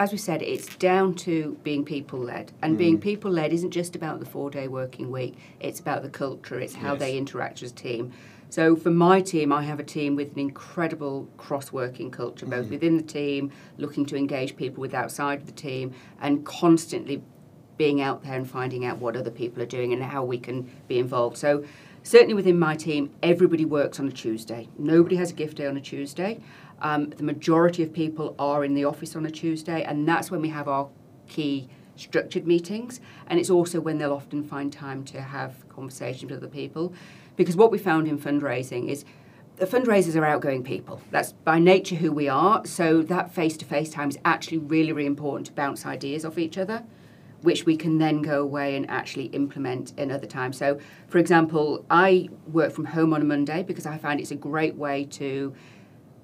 [0.00, 2.52] as we said, it's down to being people led.
[2.62, 3.00] And being mm.
[3.00, 6.74] people led isn't just about the four day working week, it's about the culture, it's
[6.74, 7.00] how Yes.
[7.00, 8.12] they interact as a team.
[8.50, 12.66] So for my team, I have a team with an incredible cross working culture, both
[12.66, 12.70] mm.
[12.70, 17.22] within the team, looking to engage people with outside of the team, and constantly
[17.76, 20.70] being out there and finding out what other people are doing and how we can
[20.88, 21.36] be involved.
[21.36, 21.64] So
[22.02, 24.68] certainly within my team, everybody works on a Tuesday.
[24.78, 26.40] Nobody has a gift day on a Tuesday.
[26.80, 30.40] Um, the majority of people are in the office on a Tuesday, and that's when
[30.40, 30.88] we have our
[31.28, 33.00] key structured meetings.
[33.26, 36.92] And it's also when they'll often find time to have conversations with other people.
[37.36, 39.04] Because what we found in fundraising is
[39.56, 41.00] the fundraisers are outgoing people.
[41.10, 42.64] That's by nature who we are.
[42.64, 46.38] So that face to face time is actually really, really important to bounce ideas off
[46.38, 46.84] each other,
[47.42, 50.56] which we can then go away and actually implement in other times.
[50.56, 54.36] So, for example, I work from home on a Monday because I find it's a
[54.36, 55.54] great way to.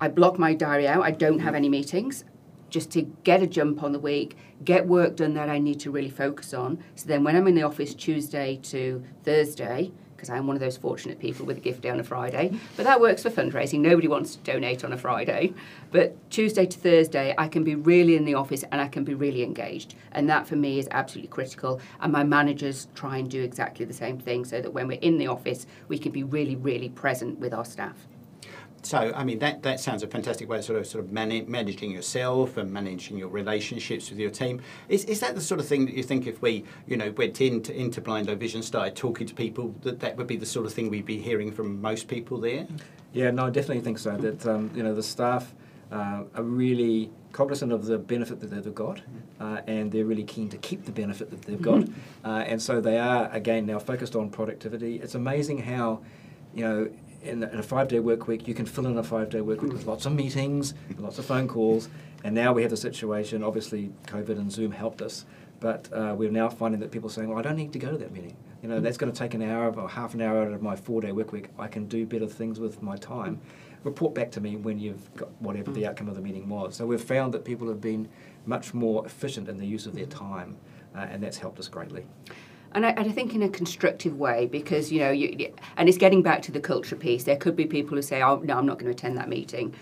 [0.04, 1.02] I block my diary out.
[1.02, 1.56] I don't have mm.
[1.56, 2.24] any meetings
[2.68, 5.90] just to get a jump on the week, get work done that I need to
[5.90, 6.82] really focus on.
[6.94, 10.76] So then when I'm in the office Tuesday to Thursday, because I'm one of those
[10.76, 13.80] fortunate people with a gift day on a Friday, but that works for fundraising.
[13.80, 15.54] Nobody wants to donate on a Friday.
[15.90, 19.14] But Tuesday to Thursday, I can be really in the office and I can be
[19.14, 19.94] really engaged.
[20.12, 21.80] And that for me is absolutely critical.
[22.00, 25.16] And my managers try and do exactly the same thing so that when we're in
[25.16, 28.06] the office, we can be really, really present with our staff.
[28.84, 31.44] So, I mean, that, that sounds a fantastic way of sort of, sort of man-
[31.48, 34.60] managing yourself and managing your relationships with your team.
[34.88, 37.40] Is, is that the sort of thing that you think if we, you know, went
[37.40, 40.66] into, into Blind Low Vision, started talking to people, that that would be the sort
[40.66, 42.66] of thing we'd be hearing from most people there?
[43.14, 44.16] Yeah, no, I definitely think so.
[44.16, 45.54] That um, you know the staff
[45.92, 49.00] uh, are really cognizant of the benefit that they've got,
[49.40, 51.84] uh, and they're really keen to keep the benefit that they've got,
[52.24, 54.96] uh, and so they are again now focused on productivity.
[54.96, 56.02] It's amazing how,
[56.54, 56.90] you know,
[57.24, 59.86] in, in a five-day work week, you can fill in a five-day work week with
[59.86, 61.88] lots of meetings, lots of phone calls,
[62.22, 63.42] and now we have the situation.
[63.42, 65.24] Obviously, COVID and Zoom helped us,
[65.60, 67.90] but uh, we're now finding that people are saying, "Well, I don't need to go
[67.90, 68.36] to that meeting.
[68.62, 70.76] You know, that's going to take an hour or half an hour out of my
[70.76, 71.48] four-day work week.
[71.58, 73.40] I can do better things with my time."
[73.82, 76.74] Report back to me when you've got whatever the outcome of the meeting was.
[76.74, 78.08] So we've found that people have been
[78.46, 80.56] much more efficient in the use of their time,
[80.96, 82.06] uh, and that's helped us greatly.
[82.74, 85.98] And I, and I, think in a constructive way because you know you, and it's
[85.98, 87.22] getting back to the culture piece.
[87.22, 89.74] There could be people who say oh no i'm not going to attend that meeting.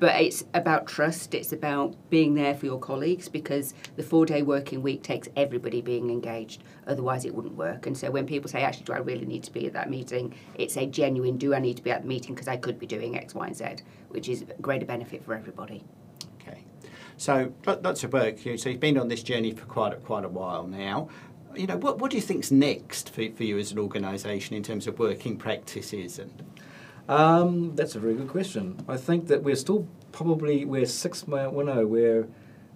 [0.00, 1.34] But it's about trust.
[1.34, 5.80] It's about being there for your colleagues because the four day working week takes everybody
[5.80, 6.62] being engaged.
[6.86, 7.86] Otherwise it wouldn't work.
[7.86, 10.34] And so when people say actually do i really need to be at that meeting?
[10.54, 12.86] It's a genuine do i need to be at the meeting because i could be
[12.86, 13.64] doing x y and z
[14.08, 15.82] which is a greater benefit for everybody.
[16.40, 16.62] Okay.
[17.16, 20.28] So lots of work so you've been on this journey for quite a, quite a
[20.28, 21.08] while now
[21.54, 24.62] you know, what, what do you think's next for, for you as an organisation in
[24.62, 26.44] terms of working practices and?
[27.08, 28.84] Um, that's a very good question.
[28.86, 31.54] I think that we're still probably we're six months.
[31.54, 32.28] Well, no, we're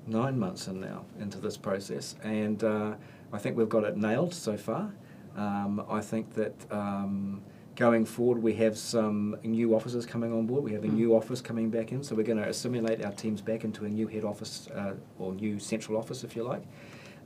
[0.06, 2.94] nine months in now into this process, and uh,
[3.32, 4.94] I think we've got it nailed so far.
[5.36, 7.42] Um, I think that um,
[7.76, 10.64] going forward, we have some new officers coming on board.
[10.64, 10.94] We have a mm.
[10.94, 13.88] new office coming back in, so we're going to assimilate our teams back into a
[13.88, 16.62] new head office uh, or new central office, if you like.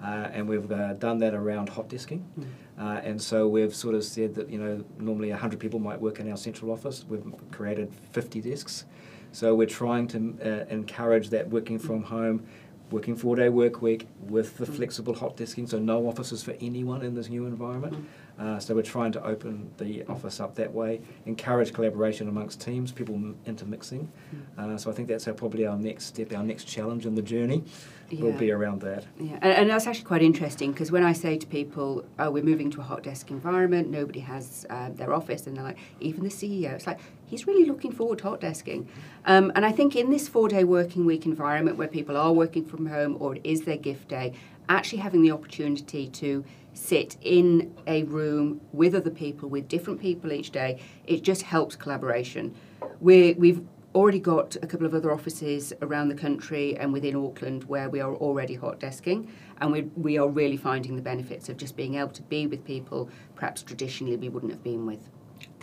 [0.03, 2.23] Uh, and we've uh, done that around hot desking.
[2.39, 2.47] Mm.
[2.79, 6.21] Uh, and so we've sort of said that, you know, normally 100 people might work
[6.21, 7.05] in our central office.
[7.09, 8.85] We've created 50 desks.
[9.33, 12.47] So we're trying to uh, encourage that working from home,
[12.91, 14.77] working four day work week with the mm.
[14.77, 17.95] flexible hot desking, so no offices for anyone in this new environment.
[17.95, 18.05] Mm.
[18.39, 22.93] Uh, so we're trying to open the office up that way, encourage collaboration amongst teams,
[22.93, 24.11] people intermixing.
[24.35, 24.75] Mm.
[24.75, 27.23] Uh, so I think that's our, probably our next step, our next challenge in the
[27.23, 27.65] journey
[28.11, 28.23] yeah.
[28.23, 29.07] will be around that.
[29.19, 32.45] Yeah, and, and that's actually quite interesting because when I say to people, "Oh, we're
[32.45, 36.23] moving to a hot desk environment," nobody has uh, their office, and they're like, even
[36.23, 38.87] the CEO, it's like he's really looking forward to hot desking.
[39.25, 42.87] Um, and I think in this four-day working week environment where people are working from
[42.87, 44.33] home or it is their gift day,
[44.69, 50.33] actually having the opportunity to sit in a room with other people, with different people
[50.33, 52.55] each day, it just helps collaboration.
[53.01, 53.63] we we've
[53.95, 57.99] already got a couple of other offices around the country and within Auckland where we
[57.99, 59.27] are already hot desking
[59.63, 62.63] and we, we are really finding the benefits of just being able to be with
[62.63, 65.09] people perhaps traditionally we wouldn't have been with.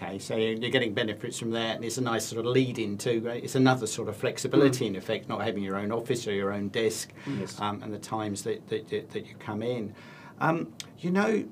[0.04, 3.22] Okay, so you're getting benefits from that, and it's a nice sort of lead into.
[3.22, 3.44] Right?
[3.44, 4.90] It's another sort of flexibility mm.
[4.90, 7.60] in effect, not having your own office or your own desk, yes.
[7.60, 9.94] um, and the times that, that, that you come in.
[10.40, 11.46] Um, you know,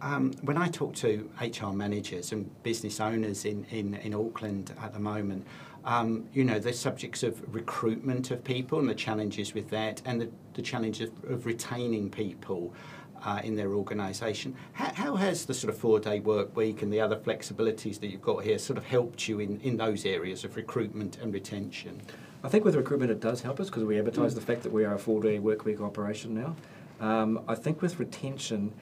[0.00, 4.92] um, when I talk to HR managers and business owners in, in, in Auckland at
[4.92, 5.44] the moment,
[5.84, 10.20] um, you know, the subjects of recruitment of people and the challenges with that, and
[10.20, 12.72] the, the challenge of, of retaining people
[13.24, 14.54] uh, in their organisation.
[14.72, 18.08] How, how, has the sort of four day work week and the other flexibilities that
[18.08, 22.02] you've got here sort of helped you in, in those areas of recruitment and retention?
[22.42, 24.36] I think with recruitment it does help us because we advertise mm.
[24.36, 26.56] the fact that we are a four day work week operation now.
[27.00, 28.72] Um, I think with retention,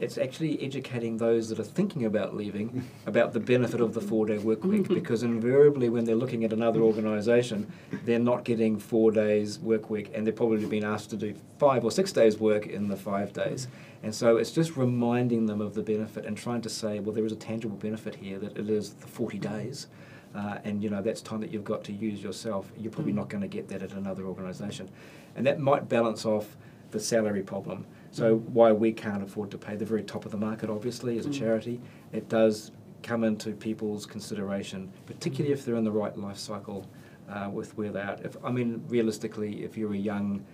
[0.00, 4.26] it's actually educating those that are thinking about leaving about the benefit of the four
[4.26, 7.70] day work week because invariably when they're looking at another organisation
[8.04, 11.84] they're not getting four days work week and they're probably being asked to do five
[11.84, 13.68] or six days work in the five days.
[14.02, 17.24] And so it's just reminding them of the benefit and trying to say well there
[17.24, 19.86] is a tangible benefit here that it is the 40 days
[20.34, 22.70] uh, and you know that's time that you've got to use yourself.
[22.76, 24.90] You're probably not going to get that at another organisation
[25.36, 26.56] and that might balance off
[26.90, 30.36] the salary problem so why we can't afford to pay the very top of the
[30.36, 31.36] market, obviously, as a mm.
[31.36, 31.80] charity,
[32.12, 32.70] it does
[33.02, 36.86] come into people's consideration, particularly if they're in the right life cycle
[37.28, 38.24] uh, with where they're at.
[38.24, 40.44] If, I mean, realistically, if you're a young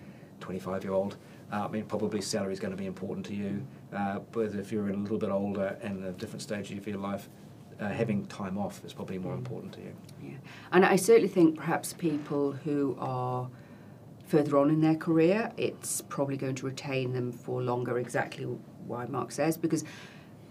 [0.41, 1.19] 25-year-old,
[1.53, 3.63] uh, I mean, probably salary is going to be important to you.
[3.95, 7.29] Uh, but if you're a little bit older and a different stage of your life,
[7.79, 9.39] uh, having time off is probably more mm.
[9.39, 9.95] important to you.
[10.23, 10.37] Yeah,
[10.73, 13.51] and I certainly think perhaps people who are
[14.31, 18.45] further on in their career, it's probably going to retain them for longer, exactly
[18.87, 19.85] why Mark says, because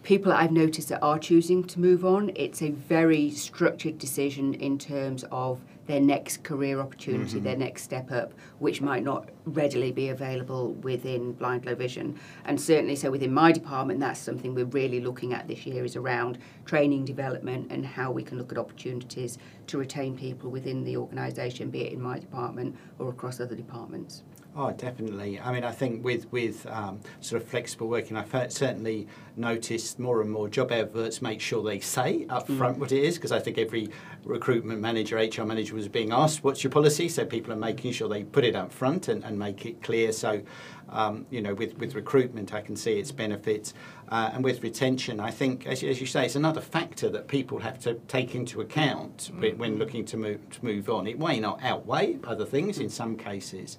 [0.03, 4.77] people I've noticed that are choosing to move on, it's a very structured decision in
[4.77, 7.43] terms of their next career opportunity, mm-hmm.
[7.43, 12.17] their next step up, which might not readily be available within blind low vision.
[12.45, 15.95] And certainly, so within my department, that's something we're really looking at this year is
[15.95, 20.95] around training development and how we can look at opportunities to retain people within the
[20.95, 24.21] organisation, be it in my department or across other departments.
[24.55, 25.39] Oh, definitely.
[25.39, 30.21] I mean, I think with with um, sort of flexible working, I've certainly noticed more
[30.21, 32.57] and more job adverts make sure they say up mm.
[32.57, 32.79] front mm.
[32.79, 33.89] what it is, because I think every
[34.25, 38.09] recruitment manager, HR manager was being asked, "What's your policy?" So people are making sure
[38.09, 40.11] they put it up front and, and make it clear.
[40.11, 40.41] So,
[40.89, 43.75] um, you know, with, with recruitment, I can see its benefits.
[44.09, 47.59] Uh, and with retention, I think, as, as you say, it's another factor that people
[47.59, 51.05] have to take into account when, when looking to move, to move on.
[51.05, 53.77] It may not outweigh other things in some cases.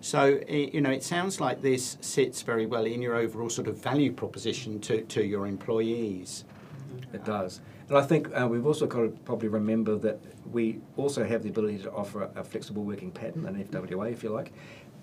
[0.00, 3.68] So, i- you know, it sounds like this sits very well in your overall sort
[3.68, 6.44] of value proposition to, to your employees.
[7.12, 7.60] It does.
[7.88, 10.20] And I think uh, we've also got to probably remember that
[10.50, 14.28] we also have the ability to offer a, flexible working pattern, an FWA if you
[14.30, 14.52] like,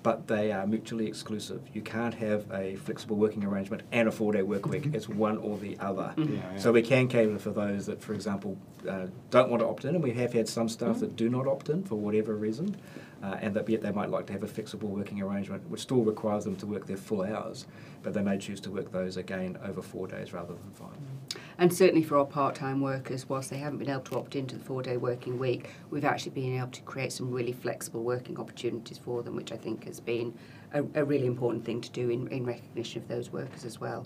[0.03, 1.61] but they are mutually exclusive.
[1.73, 4.89] You can't have a flexible working arrangement and a four day work week.
[4.93, 6.13] It's one or the other.
[6.15, 6.57] Yeah, yeah.
[6.59, 8.55] So we can cater for those that, for example,
[8.87, 11.47] uh, don't want to opt in, and we have had some staff that do not
[11.47, 12.75] opt in for whatever reason,
[13.23, 16.03] uh, and that yet they might like to have a flexible working arrangement, which still
[16.03, 17.65] requires them to work their full hours,
[18.03, 21.41] but they may choose to work those again over four days rather than five.
[21.57, 24.63] And certainly for our part-time workers, whilst they haven't been able to opt into the
[24.63, 29.23] four-day working week, we've actually been able to create some really flexible working opportunities for
[29.23, 30.37] them, which I think has been
[30.73, 34.05] a, a really important thing to do in, in recognition of those workers as well.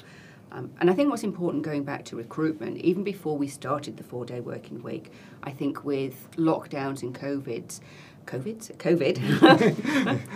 [0.51, 4.03] Um, and I think what's important going back to recruitment, even before we started the
[4.03, 5.11] four-day working week,
[5.43, 7.81] I think with lockdowns and COVIDs,
[8.29, 9.17] COVIDs, COVID,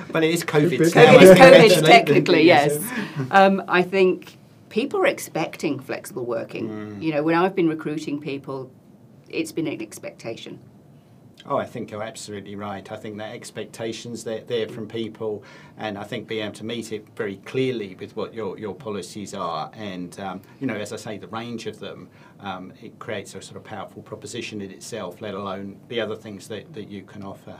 [0.11, 0.79] But it is COVID.
[0.79, 0.95] COVID.
[0.95, 2.83] now, COVID is COVID technically, yes.
[3.29, 4.37] Um, I think
[4.69, 6.99] people are expecting flexible working.
[6.99, 8.71] You know, when I've been recruiting people,
[9.29, 10.59] it's been an expectation.
[11.45, 12.89] Oh, I think you're absolutely right.
[12.89, 15.43] I think that expectations there, there from people,
[15.77, 19.33] and I think being able to meet it very clearly with what your, your policies
[19.33, 23.35] are, and um, you know, as I say, the range of them, um, it creates
[23.35, 25.21] a sort of powerful proposition in itself.
[25.21, 27.59] Let alone the other things that, that you can offer.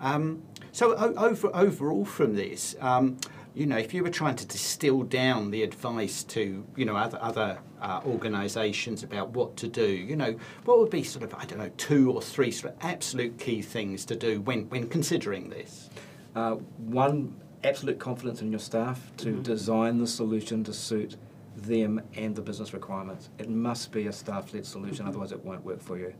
[0.00, 0.42] Um,
[0.72, 3.16] so o- over, overall from this, um,
[3.54, 7.18] you know, if you were trying to distill down the advice to, you know, other,
[7.20, 11.44] other uh, organisations about what to do, you know, what would be sort of, I
[11.44, 15.50] don't know, two or three sort of absolute key things to do when, when considering
[15.50, 15.90] this?
[16.36, 17.34] Uh, one,
[17.64, 19.42] absolute confidence in your staff to Mhm.
[19.42, 21.16] design the solution to suit
[21.56, 23.30] them and the business requirements.
[23.38, 25.08] It must be a staff led solution, Mhm.
[25.08, 26.14] otherwise, it won't work for you.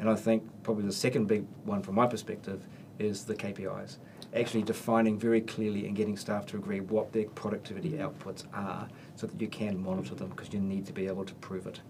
[0.00, 2.66] And I think probably the second big one from my perspective
[3.00, 3.96] is the KPIs.
[4.34, 8.86] Actually defining very clearly and getting staff to agree what their productivity outputs are
[9.16, 11.80] so that you can monitor them because you need to be able to prove it.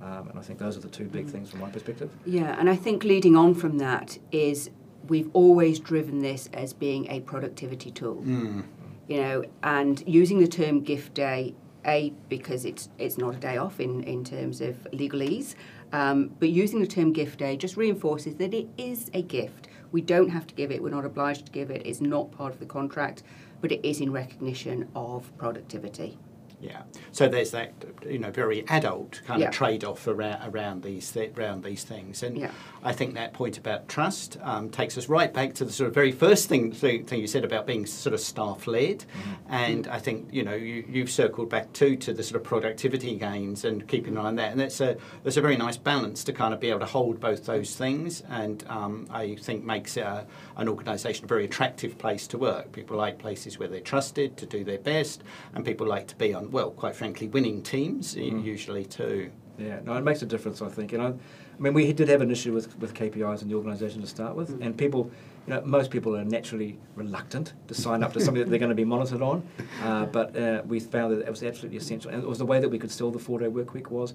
[0.00, 2.10] Um, and I think those are the two big things from my perspective.
[2.24, 4.70] Yeah, and I think leading on from that is
[5.08, 8.22] we've always driven this as being a productivity tool.
[8.24, 8.64] Mm.
[9.08, 11.54] you know, and using the term gift day,
[11.84, 15.56] a because it's it's not a day off in in terms of legalese,
[15.92, 19.68] um, but using the term gift day just reinforces that it is a gift.
[19.92, 20.82] We don't have to give it.
[20.82, 21.86] We're not obliged to give it.
[21.86, 23.22] It's not part of the contract,
[23.60, 26.18] but it is in recognition of productivity.
[26.62, 26.82] Yeah.
[27.10, 27.72] So there's that,
[28.08, 29.48] you know, very adult kind Yeah.
[29.48, 32.52] of trade-off around around these th- around these things, and Yeah.
[32.84, 35.94] I think that point about trust um, takes us right back to the sort of
[35.94, 39.04] very first thing thing, thing you said about being sort of staff-led,
[39.48, 43.16] and I think you know you, you've circled back too to the sort of productivity
[43.16, 46.22] gains and keeping an eye on that, and that's a that's a very nice balance
[46.24, 49.96] to kind of be able to hold both those things, and um, I think makes
[49.96, 50.24] a,
[50.56, 52.70] an organisation a very attractive place to work.
[52.72, 55.22] People like places where they're trusted to do their best,
[55.54, 59.30] and people like to be on well, quite frankly, winning teams u- usually too.
[59.58, 60.92] Yeah, no, it makes a difference, I think.
[60.92, 61.12] And I, I
[61.58, 64.60] mean, we did have an issue with, with KPIs in the organisation to start with,
[64.62, 65.10] and people,
[65.46, 68.70] you know, most people are naturally reluctant to sign up to something that they're going
[68.70, 69.42] to be monitored on.
[69.82, 72.60] Uh, but uh, we found that it was absolutely essential, and it was the way
[72.60, 74.14] that we could sell the four-day work week was,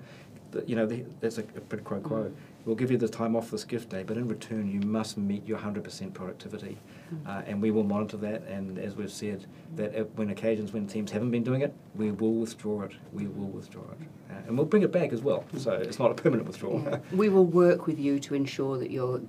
[0.51, 2.31] that, you know, the, there's a, a quid pro quo.
[2.67, 5.47] We'll give you the time off this gift day, but in return, you must meet
[5.47, 6.77] your 100% productivity,
[7.25, 8.43] uh, and we will monitor that.
[8.45, 9.45] And as we've said,
[9.77, 12.91] that if- when occasions when teams haven't been doing it, we will withdraw it.
[13.13, 15.45] We will withdraw it, uh, and we'll bring it back as well.
[15.55, 16.99] So it's not a permanent withdrawal.
[17.13, 19.21] we will work with you to ensure that you're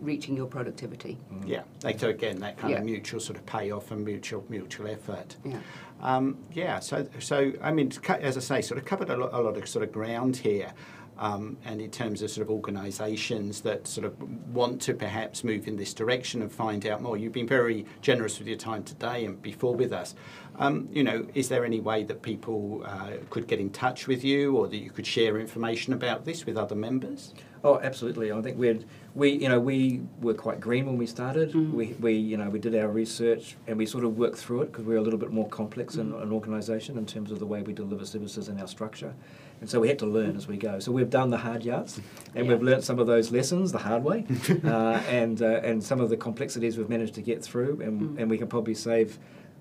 [0.00, 1.16] reaching your productivity.
[1.46, 2.78] Yeah, like, so again, that kind Yeah.
[2.78, 5.36] of mutual sort of payoff and mutual mutual effort.
[5.44, 5.58] Yeah.
[6.00, 9.40] Um, yeah, so so I mean, as I say, sort of covered a lot, a
[9.40, 10.72] lot of sort of ground here.
[11.20, 14.14] Um, and in terms of sort of organisations that sort of
[14.54, 18.38] want to perhaps move in this direction and find out more, you've been very generous
[18.38, 20.14] with your time today and before with us.
[20.58, 24.24] Um, you know, is there any way that people uh, could get in touch with
[24.24, 27.34] you, or that you could share information about this with other members?
[27.62, 28.32] Oh, absolutely.
[28.32, 28.84] I think we had,
[29.14, 31.54] we you know we were quite green when we started.
[31.54, 34.72] We, we you know we did our research and we sort of worked through it
[34.72, 37.62] because we're a little bit more complex in an organisation in terms of the way
[37.62, 39.12] we deliver services and our structure,
[39.60, 40.78] and so we had to learn as we go.
[40.78, 42.00] So we've done the hard yards
[42.34, 42.52] and Yeah.
[42.52, 44.24] we've learnt some of those lessons the hard way,
[44.64, 48.30] uh, and uh, and some of the complexities we've managed to get through, and and
[48.30, 49.18] we can probably save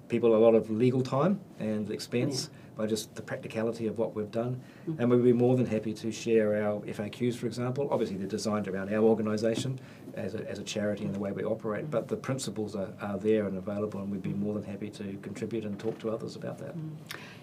[0.10, 4.32] people a lot of legal time and expense by just the practicality of what we've
[4.32, 4.62] done.
[5.00, 7.90] And we'd be more than happy to share our FAQs, for example.
[7.92, 9.78] Obviously, they're designed around our organisation,
[10.14, 11.92] as a, as a charity and the way we operate.
[11.92, 15.20] But the principles are, are there and available, and we'd be more than happy to
[15.22, 16.78] contribute and talk to others about that.
[16.78, 16.92] Mm.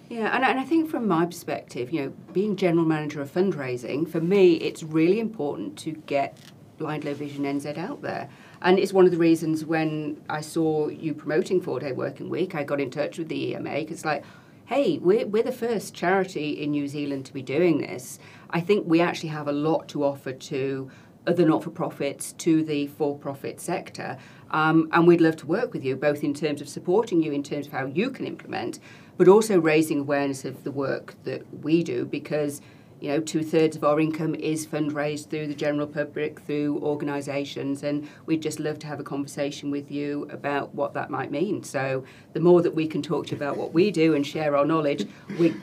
[0.09, 4.09] Yeah, and, and I think from my perspective, you know, being general manager of fundraising,
[4.09, 6.39] for me, it's really important to get
[6.78, 8.30] Blind Low Vision NZ out there.
[8.62, 12.55] And it's one of the reasons when I saw you promoting four day working week,
[12.55, 14.24] I got in touch with the EMA because, like,
[14.67, 18.19] hey, we're, we're the first charity in New Zealand to be doing this.
[18.51, 20.91] I think we actually have a lot to offer to
[21.25, 24.19] the not for profits, to the for profit sector.
[24.51, 27.45] Um, and we'd love to work with you, both in terms of supporting you in
[27.45, 28.81] terms of how you can implement,
[29.17, 32.61] but also raising awareness of the work that we do because
[33.01, 37.82] you know, two thirds of our income is fundraised through the general public, through organisations,
[37.82, 41.62] and we'd just love to have a conversation with you about what that might mean.
[41.62, 44.57] So, the more that we can talk to you about what we do and share
[44.57, 45.07] our knowledge,
[45.38, 45.55] we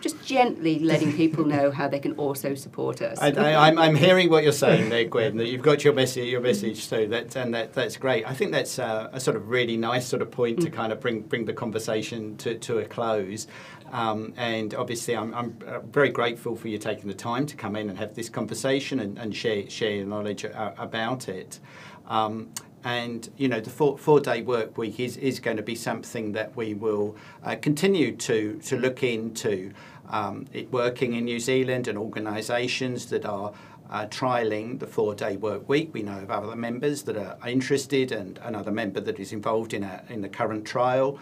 [0.00, 3.18] just gently letting people know how they can also support us.
[3.18, 5.36] I, am hearing what you're saying there, Gwen.
[5.38, 7.08] That you've got your message, your message too.
[7.08, 8.28] That and that that's great.
[8.28, 10.64] I think that's a, a sort of really nice sort of point mm.
[10.64, 13.46] to kind of bring bring the conversation to, to a close.
[13.92, 17.76] Um, and obviously, I'm, I'm, uh, very grateful for you taking the time to come
[17.76, 21.60] in and have this conversation and, and share share your knowledge uh, about it.
[22.08, 22.48] Um,
[22.84, 26.32] and you know the four, four day work week is, is going to be something
[26.32, 29.72] that we will uh, continue to to look into
[30.08, 33.52] um, it working in New Zealand and organisations that are
[33.90, 35.90] uh, trialling the four day work week.
[35.92, 39.84] We know of other members that are interested and another member that is involved in
[39.84, 41.18] a in the current trial.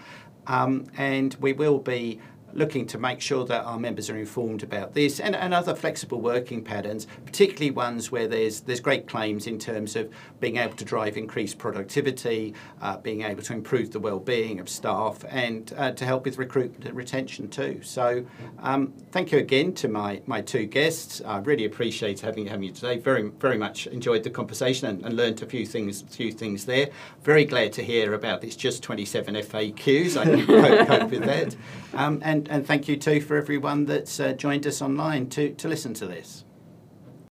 [0.46, 2.20] Um, and we will be
[2.54, 6.20] looking to make sure that our members are informed about this and, and other flexible
[6.20, 10.84] working patterns, particularly ones where there's there's great claims in terms of being able to
[10.84, 16.04] drive increased productivity, uh, being able to improve the well-being of staff, and uh, to
[16.04, 17.80] help with recruitment and retention too.
[17.82, 18.24] So,
[18.60, 21.20] um, thank you again to my, my two guests.
[21.24, 22.98] I really appreciate having having you today.
[22.98, 26.90] Very very much enjoyed the conversation and, and learned a few things few things there.
[27.22, 30.16] Very glad to hear about this just 27 FAQs.
[30.16, 31.56] I can cope, cope with that.
[31.94, 35.50] Um, and and, and thank you too for everyone that's uh, joined us online to,
[35.54, 36.44] to listen to this.